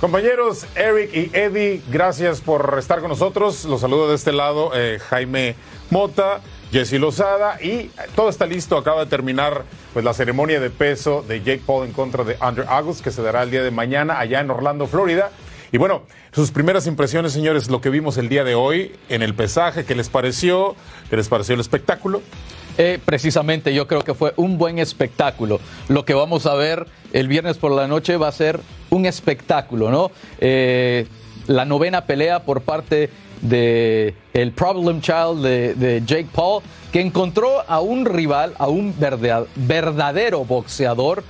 [0.00, 3.66] Compañeros Eric y Eddie, gracias por estar con nosotros.
[3.66, 5.56] Los saludo de este lado eh, Jaime
[5.90, 6.40] Mota,
[6.72, 8.76] Jesse Lozada y todo está listo.
[8.76, 12.66] Acaba de terminar pues, la ceremonia de peso de Jake Paul en contra de Andrew
[12.68, 15.30] August que se dará el día de mañana allá en Orlando, Florida.
[15.72, 16.02] Y bueno,
[16.32, 19.94] sus primeras impresiones, señores, lo que vimos el día de hoy en el pesaje, ¿qué
[19.94, 20.76] les pareció?
[21.10, 22.22] ¿Qué les pareció el espectáculo?
[22.78, 25.60] Eh, precisamente, yo creo que fue un buen espectáculo.
[25.88, 29.90] Lo que vamos a ver el viernes por la noche va a ser un espectáculo,
[29.90, 30.10] ¿no?
[30.40, 31.06] Eh,
[31.46, 37.62] la novena pelea por parte de el Problem Child de, de, Jake Paul, que encontró
[37.66, 38.94] a un rival, a un
[39.56, 41.22] verdadero boxeador,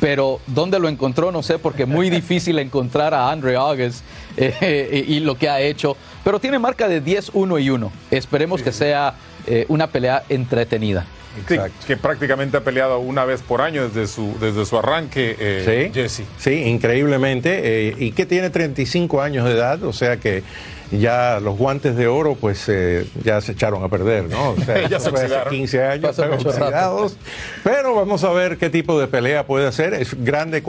[0.00, 1.32] pero ¿dónde lo encontró?
[1.32, 4.04] No sé, porque es muy difícil encontrar a Andre August
[4.36, 7.92] eh, y, y lo que ha hecho, pero tiene marca de 10-1 y 1.
[8.10, 9.14] Esperemos que sea
[9.46, 11.06] eh, una pelea entretenida.
[11.46, 15.90] Sí, que prácticamente ha peleado una vez por año desde su, desde su arranque, eh,
[15.92, 16.22] Jesse.
[16.38, 17.90] Sí, increíblemente.
[17.90, 20.42] eh, y que tiene 35 años de edad, o sea que
[20.90, 24.50] ya los guantes de oro pues eh, ya se echaron a perder, ¿no?
[24.50, 25.52] O sea, Ya se eso fue hace oxidaron.
[25.54, 27.16] 15 años, están oxidados.
[27.64, 29.94] Pero vamos a ver qué tipo de pelea puede hacer.
[29.94, 30.62] Es grande,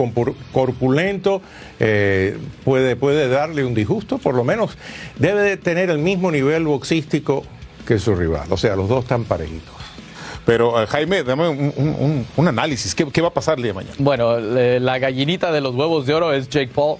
[0.52, 1.42] corpulento,
[1.80, 4.76] eh, puede, puede darle un disgusto, por lo menos
[5.18, 7.44] debe de tener el mismo nivel boxístico
[7.86, 8.46] que su rival.
[8.50, 9.74] O sea, los dos están parejitos.
[10.44, 12.94] Pero eh, Jaime, dame un, un- un- un análisis.
[12.94, 13.94] ¿Qué, qué va a pasar el día de mañana?
[13.98, 16.96] Bueno, le- la gallinita de los huevos de oro es Jake Paul,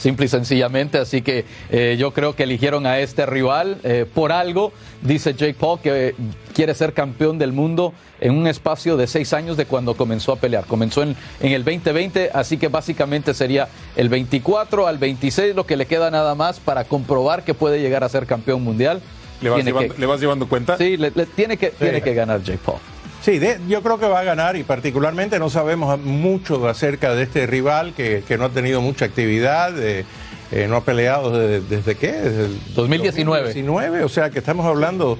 [0.00, 0.98] simple y sencillamente.
[0.98, 4.72] Así que eh, yo creo que eligieron a este rival eh, por algo.
[5.02, 6.14] Dice Jake Paul que eh,
[6.54, 10.36] quiere ser campeón del mundo en un espacio de seis años de cuando comenzó a
[10.36, 10.64] pelear.
[10.64, 15.76] Comenzó en, en el 2020, así que básicamente sería el 24 al 26 lo que
[15.76, 19.00] le queda nada más para comprobar que puede llegar a ser campeón mundial.
[19.40, 20.76] ¿Le vas, llevando, que- ¿le vas llevando cuenta?
[20.76, 22.78] Sí, le- le- tiene, que, tiene que ganar Jake Paul.
[23.22, 27.24] Sí, de- yo creo que va a ganar y particularmente no sabemos mucho acerca de
[27.24, 30.04] este rival que, que no ha tenido mucha actividad, eh,
[30.52, 32.12] eh, no ha peleado desde, desde qué?
[32.12, 33.44] Desde el 2019.
[33.48, 35.18] 2019, o sea que estamos hablando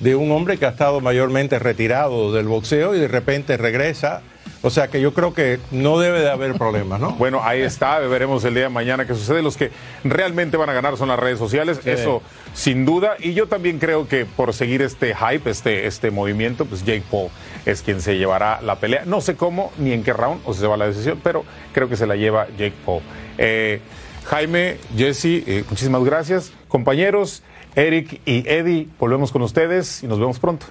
[0.00, 4.22] de un hombre que ha estado mayormente retirado del boxeo y de repente regresa.
[4.64, 7.12] O sea que yo creo que no debe de haber problemas, ¿no?
[7.12, 9.42] Bueno, ahí está, veremos el día de mañana qué sucede.
[9.42, 9.72] Los que
[10.04, 11.90] realmente van a ganar son las redes sociales, Sí.
[11.90, 12.22] eso
[12.54, 13.16] sin duda.
[13.18, 17.28] Y yo también creo que por seguir este hype, este, este movimiento, pues Jake Paul
[17.66, 19.02] es quien se llevará la pelea.
[19.04, 21.44] No sé cómo ni en qué round o si se va la decisión, pero
[21.74, 23.02] creo que se la lleva Jake Paul.
[23.38, 23.80] Eh,
[24.26, 26.52] Jaime, Jesse, eh, muchísimas gracias.
[26.68, 27.42] Compañeros,
[27.74, 30.66] Eric y Eddie, volvemos con ustedes y nos vemos pronto.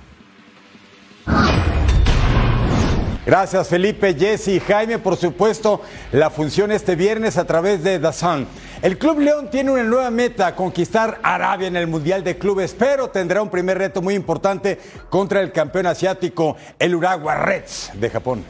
[3.24, 5.82] Gracias Felipe, Jesse y Jaime, por supuesto,
[6.12, 8.48] la función este viernes a través de Sun.
[8.82, 13.10] El Club León tiene una nueva meta, conquistar Arabia en el Mundial de Clubes, pero
[13.10, 14.80] tendrá un primer reto muy importante
[15.12, 18.44] contra el campeón asiático, el Urawa Reds de Japón.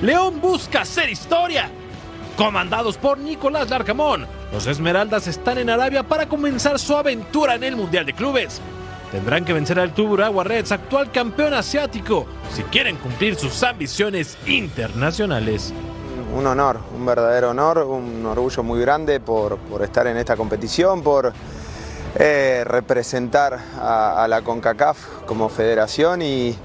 [0.00, 1.70] León busca hacer historia.
[2.38, 7.76] Comandados por Nicolás Larcamón, los Esmeraldas están en Arabia para comenzar su aventura en el
[7.76, 8.62] Mundial de Clubes.
[9.12, 14.38] Tendrán que vencer al Club Urawa Reds, actual campeón asiático, si quieren cumplir sus ambiciones
[14.46, 15.74] internacionales.
[16.34, 21.30] Un honor, un verdadero honor, un orgullo muy grande por, estar en esta competición, por
[22.18, 26.56] eh, representar a, la CONCACAF como federación y,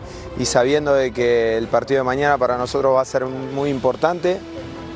[0.45, 4.39] sabiendo de que el partido de mañana para nosotros va a ser muy importante,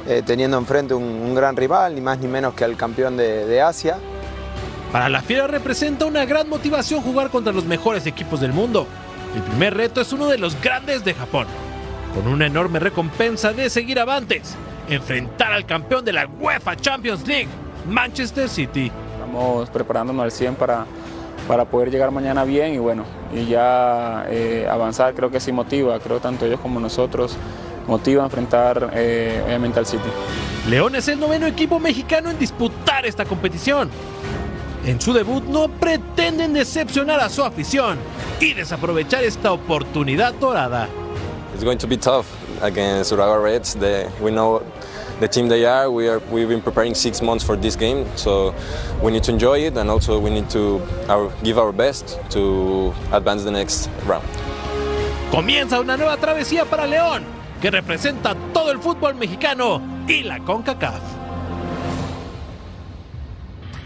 [0.08, 3.98] eh, teniendo enfrente un, gran rival, ni más ni menos que al campeón de Asia.
[4.91, 8.88] Para la Fiera representa una gran motivación jugar contra los mejores equipos del mundo.
[9.34, 11.47] El primer reto es uno de los grandes de Japón,
[12.13, 14.54] con una enorme recompensa de seguir avantes,
[14.89, 17.47] enfrentar al campeón de la UEFA Champions League,
[17.88, 18.91] Manchester City.
[19.13, 20.86] Estamos preparándonos al 100 para,
[21.47, 25.97] para poder llegar mañana bien y bueno, y ya eh, avanzar creo que sí motiva,
[25.99, 27.38] creo que tanto ellos como nosotros
[27.88, 30.10] motiva a enfrentar eh, obviamente al City.
[30.69, 33.89] León es el noveno equipo mexicano en disputar esta competición.
[34.86, 38.00] En su debut no pretenden decepcionar a su afición
[38.39, 40.89] y desaprovechar esta oportunidad dorada.
[41.54, 42.26] It's going to be tough
[42.62, 43.76] against Urawa Reds.
[43.76, 44.63] The, we know
[45.20, 45.91] the team they are.
[45.91, 46.20] We are.
[46.32, 48.56] We've been preparing six months for this game, so
[49.04, 52.91] we need to enjoy it, and also we need to our, give our best to
[53.12, 54.26] advance the next round.
[55.30, 57.24] Comienza una nueva travesía para León,
[57.62, 61.20] que representa todo el fútbol mexicano y la CONCACAF.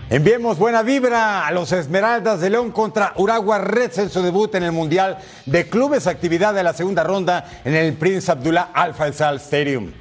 [0.07, 4.61] Enviemos buena vibra a los Esmeraldas de León contra Urawa Reds en su debut en
[4.61, 9.37] el Mundial de Clubes, actividad de la segunda ronda en el Prince Abdullah Al Faisal
[9.37, 9.91] Stadium.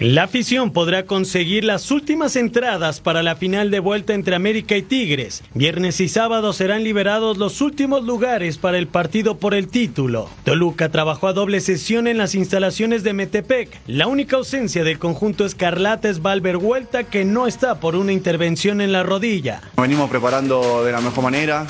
[0.00, 4.80] La afición podrá conseguir las últimas entradas para la final de vuelta entre América y
[4.80, 5.42] Tigres.
[5.52, 10.30] Viernes y sábado serán liberados los últimos lugares para el partido por el título.
[10.42, 13.78] Toluca trabajó a doble sesión en las instalaciones de Metepec.
[13.86, 18.80] La única ausencia del conjunto escarlata es Valver Huelta, que no está por una intervención
[18.80, 19.60] en la rodilla.
[19.76, 21.66] Venimos preparando de la mejor manera,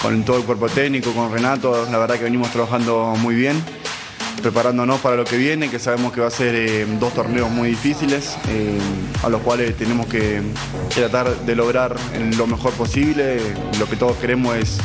[0.00, 3.60] con todo el cuerpo técnico, con Renato, la verdad que venimos trabajando muy bien,
[4.40, 7.70] preparándonos para lo que viene, que sabemos que va a ser eh, dos torneos muy
[7.70, 8.78] difíciles, eh,
[9.22, 10.42] a los cuales tenemos que
[10.94, 11.96] tratar de lograr
[12.36, 13.38] lo mejor posible.
[13.78, 14.78] Lo que todos queremos es,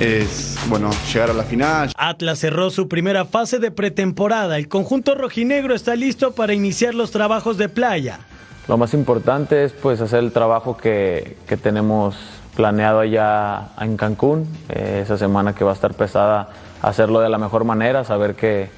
[0.00, 1.92] es bueno, llegar a la final.
[1.96, 4.58] Atlas cerró su primera fase de pretemporada.
[4.58, 8.20] El conjunto rojinegro está listo para iniciar los trabajos de playa.
[8.68, 12.16] Lo más importante es pues hacer el trabajo que, que tenemos
[12.54, 16.48] planeado allá en Cancún, eh, esa semana que va a estar pesada,
[16.88, 18.68] hacerlo de la mejor manera, saber que,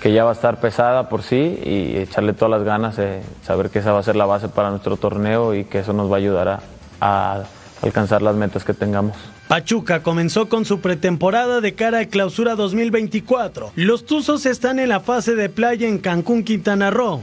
[0.00, 2.96] que ya va a estar pesada por sí y echarle todas las ganas,
[3.42, 6.10] saber que esa va a ser la base para nuestro torneo y que eso nos
[6.10, 6.60] va a ayudar a,
[7.00, 7.44] a
[7.82, 9.16] alcanzar las metas que tengamos.
[9.48, 13.72] Pachuca comenzó con su pretemporada de cara a clausura 2024.
[13.74, 17.20] Los Tuzos están en la fase de playa en Cancún, Quintana Roo.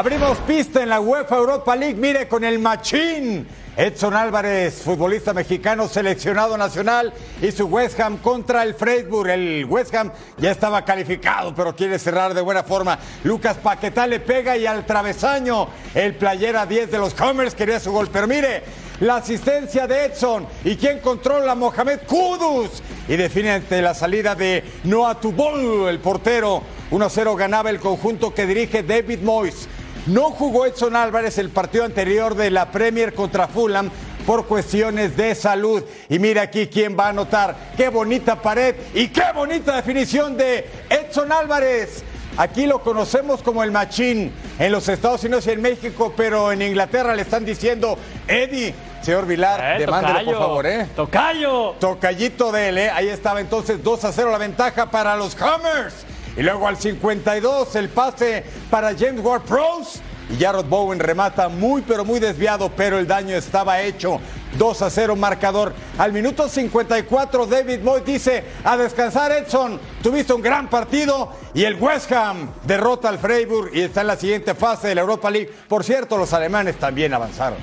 [0.00, 3.46] Abrimos pista en la UEFA Europa League, mire, con el machín.
[3.76, 9.28] Edson Álvarez, futbolista mexicano seleccionado nacional, y su West Ham contra el Freiburg.
[9.28, 12.98] El West Ham ya estaba calificado, pero quiere cerrar de buena forma.
[13.24, 17.92] Lucas Paquetá le pega y al travesaño el playera 10 de los Comers quería su
[17.92, 18.08] gol.
[18.10, 18.62] Pero mire,
[19.00, 24.64] la asistencia de Edson y quien controla Mohamed Kudus y define ante la salida de
[24.84, 26.62] Noah Tubol, el portero.
[26.90, 29.68] 1-0 ganaba el conjunto que dirige David Moyes.
[30.06, 33.90] No jugó Edson Álvarez el partido anterior de la Premier contra Fulham
[34.26, 35.82] por cuestiones de salud.
[36.08, 37.54] Y mira aquí quién va a anotar.
[37.76, 42.02] Qué bonita pared y qué bonita definición de Edson Álvarez.
[42.36, 46.62] Aquí lo conocemos como el machín en los Estados Unidos y en México, pero en
[46.62, 48.74] Inglaterra le están diciendo Eddie.
[49.02, 50.86] Señor Vilar, Eh, por favor, ¿eh?
[50.94, 51.74] Tocayo.
[51.80, 52.90] Tocallito de él, ¿eh?
[52.90, 55.94] Ahí estaba entonces 2 a 0 la ventaja para los Hammers.
[56.36, 60.00] Y luego al 52 el pase para James Ward-Prowse.
[60.30, 64.20] Y Jarrod Bowen remata muy pero muy desviado, pero el daño estaba hecho.
[64.58, 65.72] 2 a 0 marcador.
[65.98, 71.74] Al minuto 54 David Moy dice, a descansar Edson, tuviste un gran partido y el
[71.74, 75.50] West Ham derrota al Freiburg y está en la siguiente fase de la Europa League.
[75.68, 77.58] Por cierto, los alemanes también avanzaron.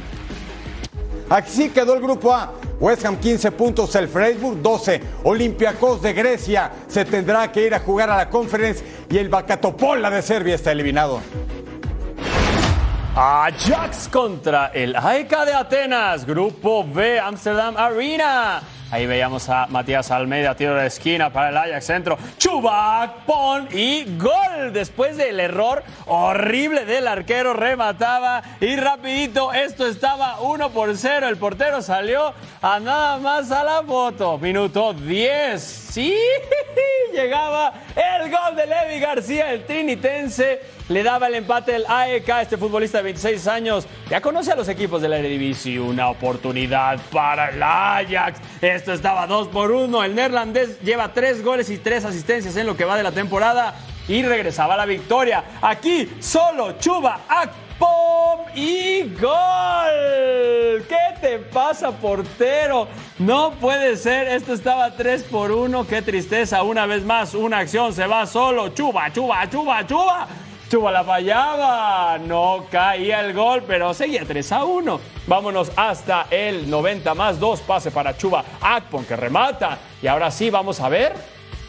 [1.30, 2.52] Así quedó el grupo A.
[2.80, 5.02] West Ham 15 puntos, el Freiburg 12.
[5.24, 10.10] Olympiacos de Grecia se tendrá que ir a jugar a la Conference y el Bacatopola
[10.10, 11.22] de Serbia está eliminado.
[13.16, 18.62] Ajax contra el AEK de Atenas, Grupo B, Amsterdam Arena.
[18.90, 22.18] Ahí veíamos a Matías Almeida, tiro de esquina para el Ajax centro.
[22.38, 24.72] Chubac, pon y gol.
[24.72, 31.28] Después del error horrible del arquero, remataba y rapidito esto estaba 1 por 0.
[31.28, 34.38] El portero salió a nada más a la foto.
[34.38, 35.87] Minuto 10.
[35.98, 36.16] Sí,
[37.12, 40.62] llegaba el gol de Levi García, el trinitense.
[40.90, 43.88] Le daba el empate el AEK, este futbolista de 26 años.
[44.08, 45.80] Ya conoce a los equipos de la Eredivisie.
[45.80, 48.40] Una oportunidad para el Ajax.
[48.62, 50.04] Esto estaba 2 por 1.
[50.04, 53.74] El neerlandés lleva 3 goles y 3 asistencias en lo que va de la temporada.
[54.08, 55.46] Y regresaba la victoria.
[55.64, 57.22] Aquí solo Chuba
[57.78, 60.84] Akpom y gol.
[60.88, 62.88] ¿Qué te pasa, portero?
[63.20, 64.28] No puede ser.
[64.28, 65.86] Esto estaba 3 por 1.
[65.88, 66.64] Qué tristeza.
[66.64, 68.70] Una vez más, una acción se va solo.
[68.70, 70.28] Chuba, Chuba, Chuba, Chuba.
[70.70, 75.00] Chuba la fallaba, no caía el gol, pero seguía 3 a 1.
[75.26, 79.78] Vámonos hasta el 90 más 2, pase para Chuba Akpon que remata.
[80.02, 81.14] Y ahora sí, vamos a ver.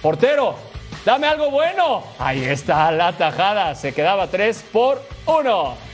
[0.02, 0.56] Portero,
[1.04, 2.02] dame algo bueno.
[2.18, 5.87] Ahí está la tajada, se quedaba 3 por 1.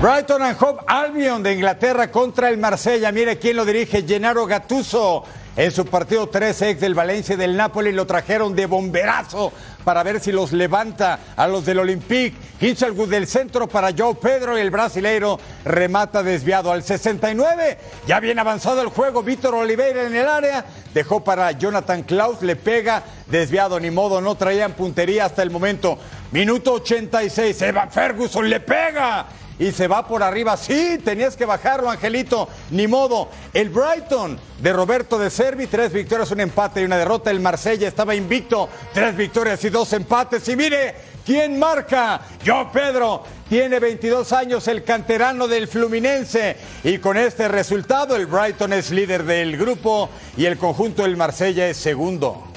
[0.00, 3.12] Brighton and Hove Albion de Inglaterra contra el Marsella.
[3.12, 5.24] Mire quién lo dirige, Gennaro Gattuso.
[5.54, 9.52] En su partido 3 ex del Valencia y del Napoli lo trajeron de bomberazo
[9.84, 12.34] para ver si los levanta a los del Olympique.
[12.62, 17.76] Hinchelwood del centro para Joe Pedro y el brasileiro remata desviado al 69.
[18.06, 20.64] Ya bien avanzado el juego, Víctor Oliveira en el área.
[20.94, 25.98] Dejó para Jonathan Klaus, le pega desviado, ni modo, no traían puntería hasta el momento.
[26.32, 29.26] Minuto 86, Evan Ferguson le pega
[29.60, 30.56] y se va por arriba.
[30.56, 32.48] Sí, tenías que bajarlo, Angelito.
[32.70, 33.28] Ni modo.
[33.52, 37.30] El Brighton de Roberto de Servi, tres victorias, un empate y una derrota.
[37.30, 40.48] El Marsella estaba invicto, tres victorias y dos empates.
[40.48, 40.94] Y mire,
[41.26, 42.22] ¿quién marca?
[42.42, 43.22] Yo, Pedro.
[43.50, 46.56] Tiene 22 años el canterano del Fluminense.
[46.82, 51.68] Y con este resultado, el Brighton es líder del grupo y el conjunto del Marsella
[51.68, 52.49] es segundo.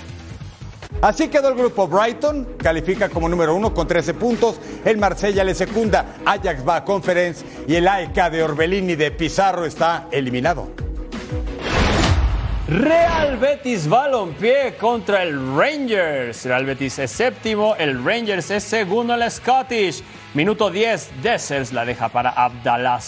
[1.03, 5.53] Así quedó el grupo Brighton, califica como número uno con 13 puntos, el Marsella le
[5.53, 10.71] secunda, Ajax va a Conference y el AEK de Orbelín y de Pizarro está eliminado.
[12.69, 16.45] Real Betis Balompié contra el Rangers.
[16.45, 20.01] Real Betis es séptimo, el Rangers es segundo en la Scottish.
[20.33, 23.01] Minuto 10, Dessers la deja para Abdallah.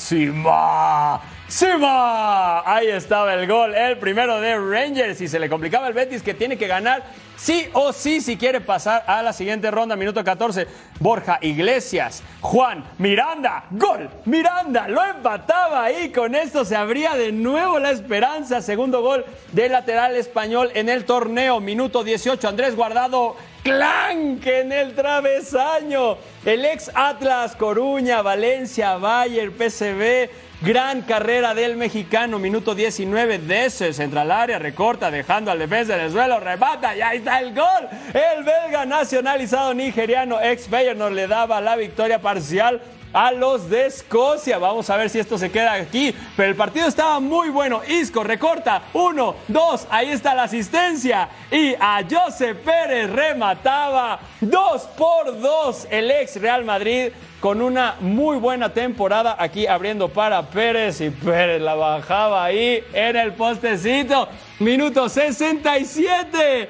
[1.48, 2.64] Sima.
[2.66, 6.34] Ahí estaba el gol, el primero de Rangers y se le complicaba el Betis que
[6.34, 7.04] tiene que ganar
[7.38, 10.68] sí o sí si quiere pasar a la siguiente ronda, minuto 14.
[11.00, 17.78] Borja Iglesias, Juan Miranda, gol, Miranda, lo empataba ahí, con esto se abría de nuevo
[17.80, 24.46] la esperanza, segundo gol del lateral español en el torneo, minuto 18, Andrés Guardado, clank
[24.48, 30.30] en el travesaño, el ex Atlas, Coruña, Valencia, Bayern, PCB,
[30.62, 36.12] Gran carrera del mexicano, minuto 19 de ese central área, recorta dejando al defensa del
[36.12, 37.89] suelo, remata y ahí está el gol.
[38.14, 42.82] El belga nacionalizado nigeriano ex Feyenoord le daba la victoria parcial
[43.16, 44.57] a los de Escocia.
[44.57, 46.13] Vamos a ver si esto se queda aquí.
[46.36, 47.82] Pero el partido estaba muy bueno.
[47.88, 48.84] Isco recorta.
[48.93, 49.88] Uno, dos.
[49.89, 51.30] Ahí está la asistencia.
[51.49, 54.20] Y a José Pérez remataba.
[54.41, 55.88] Dos por dos.
[55.89, 61.61] El ex Real Madrid con una muy buena temporada aquí abriendo para Pérez y Pérez
[61.61, 64.28] la bajaba ahí en el postecito.
[64.59, 66.70] Minuto 67.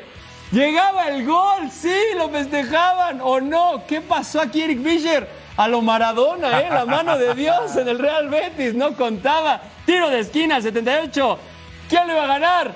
[0.52, 3.84] Llegaba el gol, sí, lo festejaban o no.
[3.88, 5.45] ¿Qué pasó aquí, Eric Fischer?
[5.58, 6.68] A lo Maradona, ¿eh?
[6.70, 9.62] La mano de Dios en el Real Betis, no contaba.
[9.86, 11.40] Tiro de esquina, 78.
[11.88, 12.74] ¿Quién lo iba a ganar?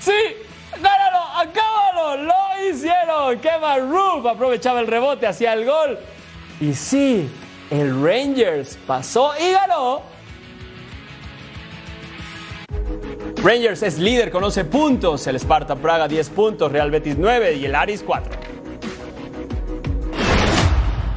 [0.00, 0.12] ¡Sí!
[0.72, 1.18] ¡Gánalo!
[1.36, 2.22] ¡Acábalo!
[2.22, 3.38] ¡Lo hicieron!
[3.40, 5.98] Kevin Roof aprovechaba el rebote, hacia el gol.
[6.60, 7.28] Y sí,
[7.70, 10.02] el Rangers pasó y ganó.
[13.42, 17.66] Rangers es líder con 11 puntos, el Sparta Praga 10 puntos, Real Betis 9 y
[17.66, 18.55] el Aris 4.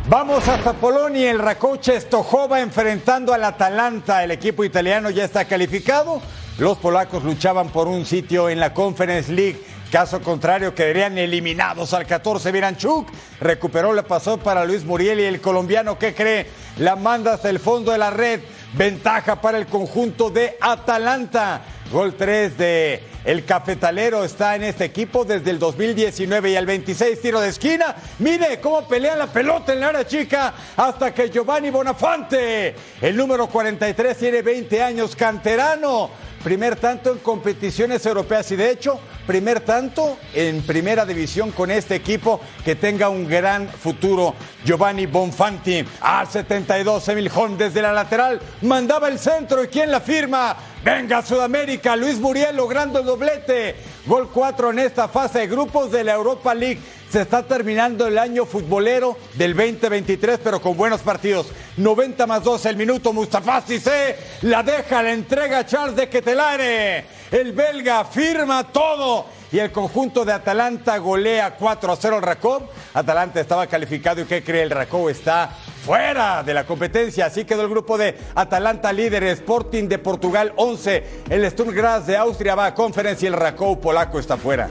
[0.10, 4.24] Vamos hasta Polonia, el Rakoche Stojova enfrentando al Atalanta.
[4.24, 6.20] El equipo italiano ya está calificado.
[6.58, 9.64] Los polacos luchaban por un sitio en la Conference League.
[9.92, 12.52] Caso contrario, quedarían eliminados al 14.
[12.52, 13.08] Viranchuk
[13.40, 16.48] recuperó, le pasó para Luis Muriel y el colombiano que cree
[16.80, 18.40] la manda hasta el fondo de la red.
[18.74, 21.62] Ventaja para el conjunto de Atalanta.
[21.92, 27.22] Gol 3 de el cafetalero está en este equipo desde el 2019 y al 26
[27.22, 27.96] tiro de esquina.
[28.18, 33.46] Mire cómo pelea la pelota en la área chica hasta que Giovanni Bonafante, el número
[33.46, 36.10] 43, tiene 20 años, canterano
[36.44, 41.96] primer tanto en competiciones europeas y de hecho, primer tanto en primera división con este
[41.96, 44.34] equipo que tenga un gran futuro.
[44.64, 50.56] Giovanni Bonfanti al 72, Emil desde la lateral mandaba el centro y quién la firma.
[50.84, 53.76] Venga Sudamérica, Luis Muriel logrando el doblete.
[54.06, 56.80] Gol 4 en esta fase de grupos de la Europa League.
[57.12, 61.48] Se está terminando el año futbolero del 2023, pero con buenos partidos.
[61.76, 63.12] 90 más 2 el minuto.
[63.12, 67.06] Mustafa Cissé la deja, la entrega a Charles de Ketelare.
[67.30, 69.26] El belga firma todo.
[69.52, 72.64] Y el conjunto de Atalanta golea 4 a 0 al Rakov.
[72.94, 74.64] Atalanta estaba calificado y ¿qué cree?
[74.64, 75.50] El Rakov está
[75.84, 77.26] fuera de la competencia.
[77.26, 81.24] Así quedó el grupo de Atalanta líder, Sporting de Portugal 11.
[81.30, 84.70] El Sturm Graz de Austria va a conferencia y el Rakov polaco está fuera.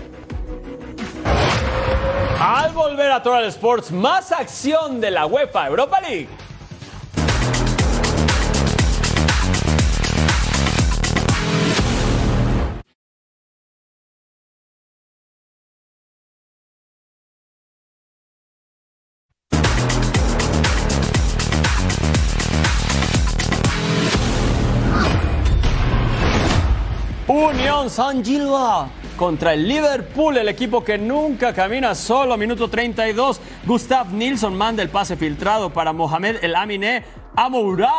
[2.41, 6.29] Al volver a Total Sports, más acción de la UEFA Europa League.
[27.39, 32.37] Unión San Gilva contra el Liverpool, el equipo que nunca camina solo.
[32.37, 37.05] Minuto 32, Gustav Nilsson manda el pase filtrado para Mohamed El Aminé.
[37.37, 37.93] Amoura,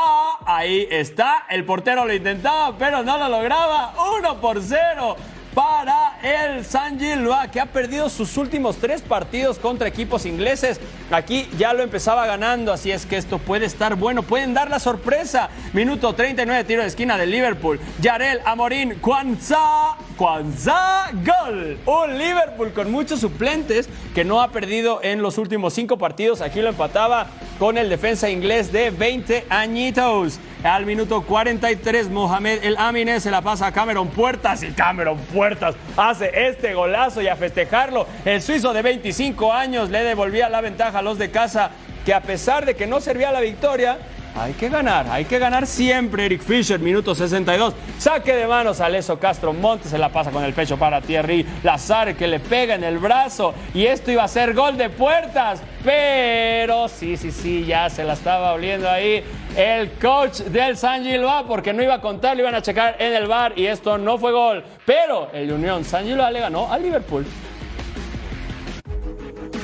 [0.45, 3.93] ahí está, el portero lo intentaba, pero no lo lograba.
[4.17, 5.15] 1 por 0
[5.54, 10.80] para el San Gilloa, que ha perdido sus últimos tres partidos contra equipos ingleses.
[11.12, 14.80] Aquí ya lo empezaba ganando, así es que esto puede estar bueno, pueden dar la
[14.80, 15.50] sorpresa.
[15.74, 17.80] Minuto 39, tiro de esquina del Liverpool.
[18.02, 21.78] Yarel Amorín, Kwanzaa, Kwanzaa, gol.
[21.86, 26.41] Un Liverpool con muchos suplentes que no ha perdido en los últimos cinco partidos.
[26.41, 27.28] Aquí lo empataba
[27.58, 30.39] con el defensa inglés de 20 añitos.
[30.64, 35.74] Al minuto 43, Mohamed El Amine se la pasa a Cameron Puertas y Cameron Puertas
[35.95, 38.05] hace este golazo y a festejarlo.
[38.26, 41.72] El suizo de 25 años le devolvía la ventaja a los de casa
[42.05, 43.99] que a pesar de que no servía la victoria,
[44.36, 46.25] hay que ganar, hay que ganar siempre.
[46.25, 47.73] Eric Fisher, minuto 62.
[47.97, 51.45] Saque de manos a Leso Castro Montes, se la pasa con el pecho para Thierry
[51.63, 53.53] Lazar, que le pega en el brazo.
[53.73, 55.61] Y esto iba a ser gol de puertas.
[55.84, 59.23] Pero sí, sí, sí, ya se la estaba oliendo ahí
[59.55, 63.13] el coach del San Gilloa, porque no iba a contar, lo iban a checar en
[63.13, 64.63] el bar y esto no fue gol.
[64.86, 67.25] Pero el Unión San Gilloa le ganó al Liverpool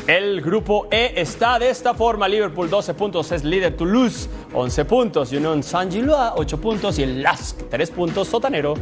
[0.08, 2.28] El grupo E está de esta forma.
[2.28, 3.76] Liverpool 12 puntos es líder.
[3.76, 5.32] Toulouse 11 puntos.
[5.32, 7.00] Union Saint-Gilloise 8 puntos.
[7.00, 8.28] Y el LASK 3 puntos.
[8.28, 8.76] Sotanero.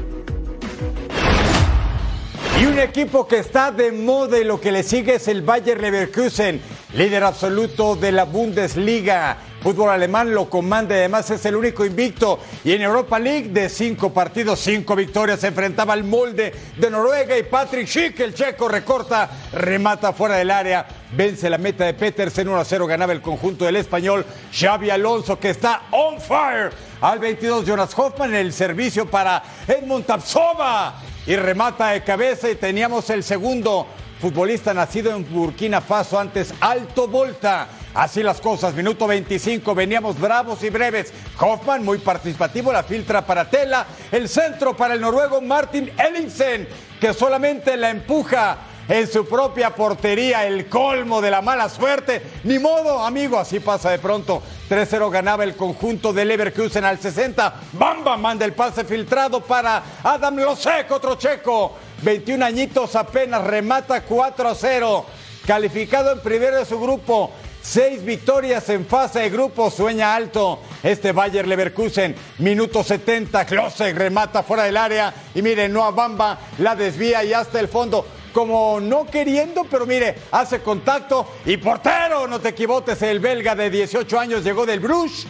[2.60, 5.82] Y un equipo que está de moda y lo que le sigue es el Bayer
[5.82, 6.62] Leverkusen,
[6.94, 9.38] líder absoluto de la Bundesliga.
[9.64, 12.38] Fútbol alemán lo comanda y además es el único invicto.
[12.66, 17.38] Y en Europa League de cinco partidos, cinco victorias, se enfrentaba al molde de Noruega
[17.38, 22.50] y Patrick Schick, el checo, recorta, remata fuera del área, vence la meta de Petersen
[22.50, 26.72] 1 a 0, ganaba el conjunto del español Xavi Alonso que está on fire.
[27.00, 30.96] Al 22 Jonas Hoffman el servicio para Edmund Tapsova
[31.26, 33.88] y remata de cabeza y teníamos el segundo
[34.20, 37.70] futbolista nacido en Burkina Faso antes Alto Volta.
[37.94, 41.14] Así las cosas, minuto 25, veníamos bravos y breves.
[41.40, 43.86] Hoffman, muy participativo, la filtra para Tela.
[44.12, 46.68] El centro para el noruego Martin Ellingsen,
[47.00, 52.22] que solamente la empuja en su propia portería, el colmo de la mala suerte.
[52.46, 54.42] Ni modo, amigo, así pasa de pronto.
[54.70, 57.54] 3-0 ganaba el conjunto de Leverkusen al 60.
[57.74, 61.78] Bamba manda el pase filtrado para Adam Losek, otro checo.
[62.02, 65.06] 21 añitos apenas, remata 4-0.
[65.46, 67.32] Calificado en primero de su grupo.
[67.64, 72.14] Seis victorias en fase de grupo, sueña alto este Bayer Leverkusen.
[72.40, 77.62] Minuto 70, Klose remata fuera del área y mire, Noah Bamba la desvía y hasta
[77.62, 78.06] el fondo.
[78.34, 83.70] Como no queriendo, pero mire, hace contacto y portero, no te equivoques, el belga de
[83.70, 85.26] 18 años llegó del Bruges.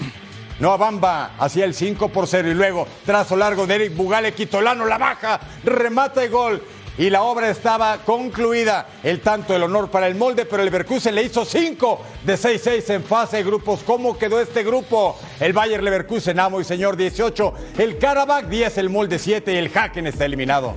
[0.60, 4.98] Noah Bamba el 5 por 0 y luego, trazo largo de Eric Bugale, Quitolano la
[4.98, 6.64] baja, remata y gol
[6.98, 8.88] y la obra estaba concluida.
[9.04, 12.94] El tanto del honor para el molde, pero el Leverkusen le hizo 5 de 6-6
[12.94, 13.82] en fase de grupos.
[13.86, 15.18] ¿Cómo quedó este grupo?
[15.39, 19.72] El Bayer Leverkusen, amo y señor 18, el Karabakh 10, el molde 7 y el
[19.74, 20.76] Haken está eliminado.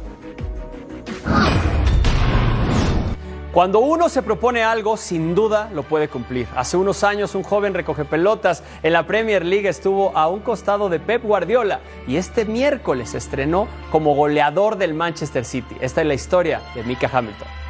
[3.57, 6.47] Cuando uno se propone algo, sin duda lo puede cumplir.
[6.55, 10.91] Hace unos años un joven recoge pelotas en la Premier League estuvo a un costado
[10.91, 15.75] de Pep Guardiola y este miércoles estrenó como goleador del Manchester City.
[15.81, 17.66] Esta es la historia de Mika Hamilton.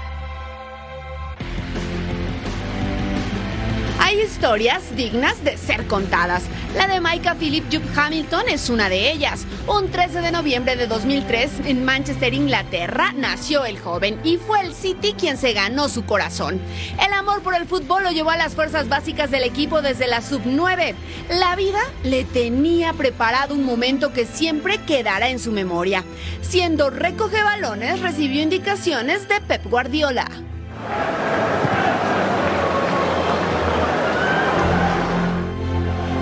[4.06, 6.44] Hay historias dignas de ser contadas.
[6.76, 9.44] La de Micah Philip Jupp Hamilton es una de ellas.
[9.66, 14.74] Un 13 de noviembre de 2003 en Manchester, Inglaterra, nació el joven y fue el
[14.74, 16.60] City quien se ganó su corazón.
[17.04, 20.22] El amor por el fútbol lo llevó a las fuerzas básicas del equipo desde la
[20.22, 20.94] sub-9.
[21.28, 26.04] La vida le tenía preparado un momento que siempre quedará en su memoria.
[26.42, 30.28] Siendo recoge balones, recibió indicaciones de Pep Guardiola.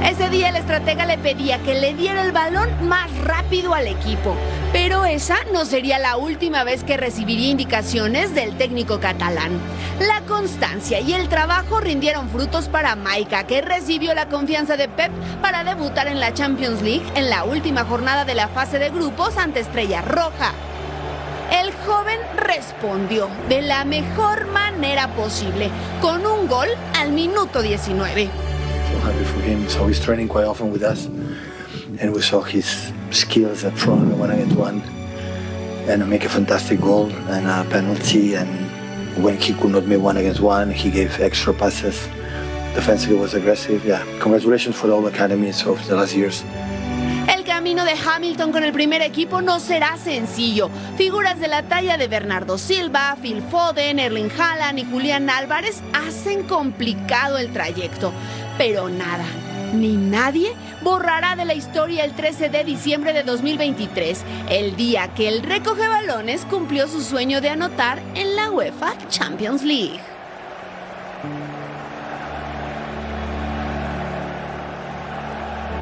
[0.04, 4.36] Ese día el estratega le pedía que le diera el balón más rápido al equipo,
[4.70, 9.58] pero esa no sería la última vez que recibiría indicaciones del técnico catalán.
[10.00, 15.10] La constancia y el trabajo rindieron frutos para Maika, que recibió la confianza de Pep
[15.40, 19.38] para debutar en la Champions League en la última jornada de la fase de grupos
[19.38, 20.52] ante Estrella Roja.
[21.50, 25.70] El joven respondió de la mejor manera posible,
[26.02, 28.53] con un gol al minuto 19.
[29.04, 29.68] Happy for him.
[29.68, 31.06] So he's training quite often with us,
[32.00, 34.10] and we saw his skills up front.
[34.10, 34.82] To get one
[35.86, 38.34] and make a fantastic goal and a penalty.
[38.34, 38.48] And
[39.22, 42.08] when he could not make one against one, he gave extra passes.
[42.74, 43.84] Defensively was aggressive.
[43.84, 46.42] Yeah, congratulations for all the academies of the last years.
[47.28, 50.70] El camino de Hamilton con el primer equipo no será sencillo.
[50.96, 56.42] Figuras de la talla de Bernardo Silva, Phil Foden, Erling Haaland y Julián Álvarez hacen
[56.44, 58.12] complicado el trayecto.
[58.56, 59.24] Pero nada,
[59.72, 60.52] ni nadie
[60.82, 65.88] borrará de la historia el 13 de diciembre de 2023, el día que el recoge
[65.88, 70.13] balones cumplió su sueño de anotar en la UEFA Champions League.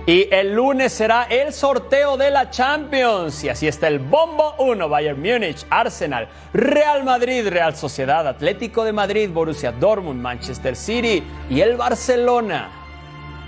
[0.04, 3.44] Y el lunes será el sorteo de la Champions.
[3.44, 8.92] Y así está el Bombo 1, Bayern Múnich, Arsenal, Real Madrid, Real Sociedad, Atlético de
[8.92, 12.70] Madrid, Borussia Dortmund, Manchester City y el Barcelona.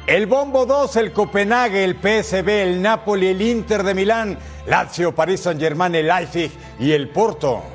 [0.07, 5.40] El Bombo 2, el Copenhague, el PSV, el Napoli, el Inter de Milán, Lazio, París
[5.40, 7.74] Saint-Germain, el Leipzig y el Porto.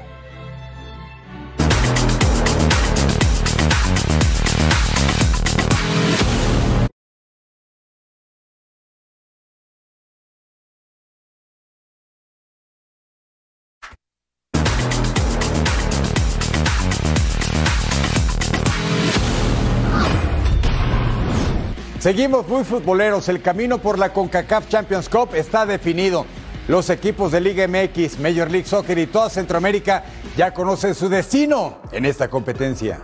[21.99, 23.27] Seguimos muy futboleros.
[23.27, 26.25] El camino por la CONCACAF Champions Cup está definido.
[26.69, 30.05] Los equipos de Liga MX, Major League Soccer y toda Centroamérica
[30.37, 33.01] ya conocen su destino en esta competencia.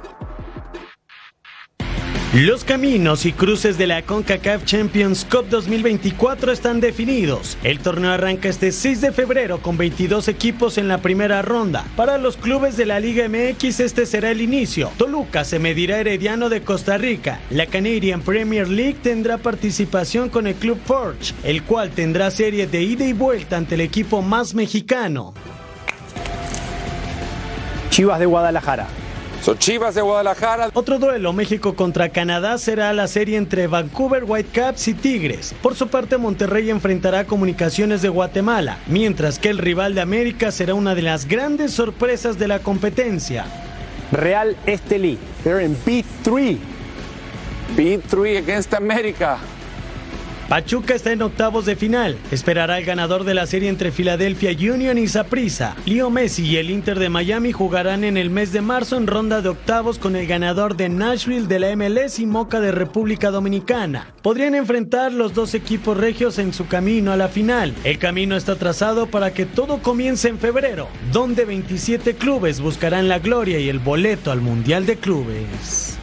[2.36, 7.57] Los caminos y cruces de la CONCACAF Champions Cup 2024 están definidos.
[7.63, 11.86] El torneo arranca este 6 de febrero con 22 equipos en la primera ronda.
[11.95, 14.91] Para los clubes de la Liga MX este será el inicio.
[14.97, 17.39] Toluca se medirá Herediano de Costa Rica.
[17.51, 22.81] La Canadian Premier League tendrá participación con el Club Forge, el cual tendrá serie de
[22.83, 25.33] ida y vuelta ante el equipo más mexicano.
[27.91, 29.05] Chivas de Guadalajara.
[29.46, 30.72] Son Chivas de Guadalajara.
[30.74, 35.54] Otro duelo México contra Canadá será la serie entre Vancouver Whitecaps y Tigres.
[35.62, 40.50] Por su parte Monterrey enfrentará a Comunicaciones de Guatemala, mientras que el rival de América
[40.50, 43.46] será una de las grandes sorpresas de la competencia.
[44.12, 45.20] Real Estelí.
[45.43, 46.58] They're in B3.
[47.78, 49.38] B3 against América.
[50.50, 52.18] Pachuca está en octavos de final.
[52.30, 55.76] Esperará el ganador de la serie entre Philadelphia Union y Saprissa.
[55.86, 59.41] Leo Messi y el Inter de Miami jugarán en el mes de marzo en ronda
[59.41, 64.14] de octavos con el ganador de Nashville de la MLS y Moca de República Dominicana.
[64.22, 67.74] Podrían enfrentar los dos equipos regios en su camino a la final.
[67.84, 73.18] El camino está trazado para que todo comience en febrero, donde 27 clubes buscarán la
[73.18, 75.95] gloria y el boleto al Mundial de Clubes.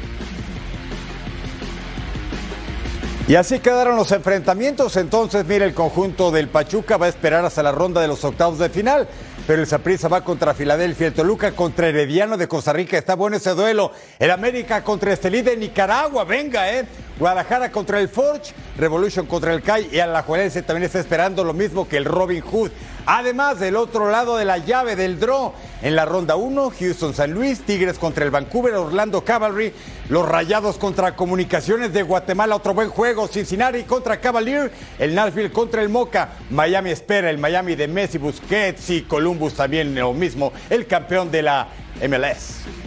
[3.33, 4.99] Y así quedaron los enfrentamientos.
[4.99, 8.59] Entonces, mire, el conjunto del Pachuca va a esperar hasta la ronda de los octavos
[8.59, 9.09] de final.
[9.47, 12.99] Pero el Saprissa va contra Filadelfia, el Toluca contra Herediano de Costa Rica.
[12.99, 13.91] Está bueno ese duelo.
[14.19, 16.25] El América contra Estelí de Nicaragua.
[16.25, 16.85] Venga, ¿eh?
[17.19, 21.89] Guadalajara contra el Forge, Revolution contra el CAI y Alajuelense también está esperando lo mismo
[21.89, 22.71] que el Robin Hood.
[23.05, 25.53] Además, del otro lado de la llave del draw,
[25.83, 29.73] en la ronda 1, Houston San Luis, Tigres contra el Vancouver, Orlando Cavalry,
[30.09, 35.83] los Rayados contra Comunicaciones de Guatemala, otro buen juego, Cincinnati contra Cavalier, el Nashville contra
[35.83, 40.87] el Moca, Miami espera, el Miami de Messi, Busquets y Columbus también lo mismo, el
[40.87, 41.69] campeón de la
[42.09, 42.82] MLS.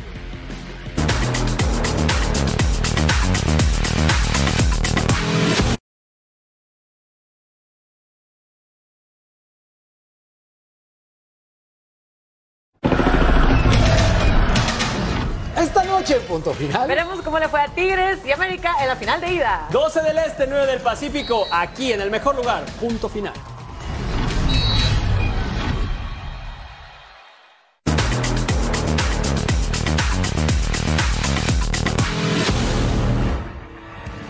[16.36, 16.86] Punto final.
[16.86, 19.68] Veremos cómo le fue a Tigres y América en la final de ida.
[19.72, 22.66] 12 del Este, 9 del Pacífico, aquí en el mejor lugar.
[22.78, 23.32] Punto final.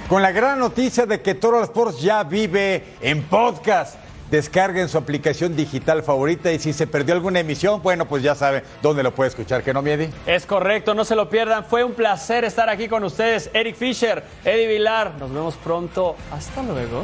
[0.08, 4.05] Con la gran noticia de que Toro Sports ya vive en podcast.
[4.32, 8.64] Descarguen su aplicación digital favorita y si se perdió alguna emisión, bueno, pues ya saben
[8.82, 10.10] dónde lo puede escuchar, ¿que no, Miedi?
[10.26, 11.66] Es correcto, no se lo pierdan.
[11.66, 13.50] Fue un placer estar aquí con ustedes.
[13.54, 15.14] Eric Fisher, Eddie Vilar.
[15.20, 16.16] Nos vemos pronto.
[16.32, 17.04] Hasta luego.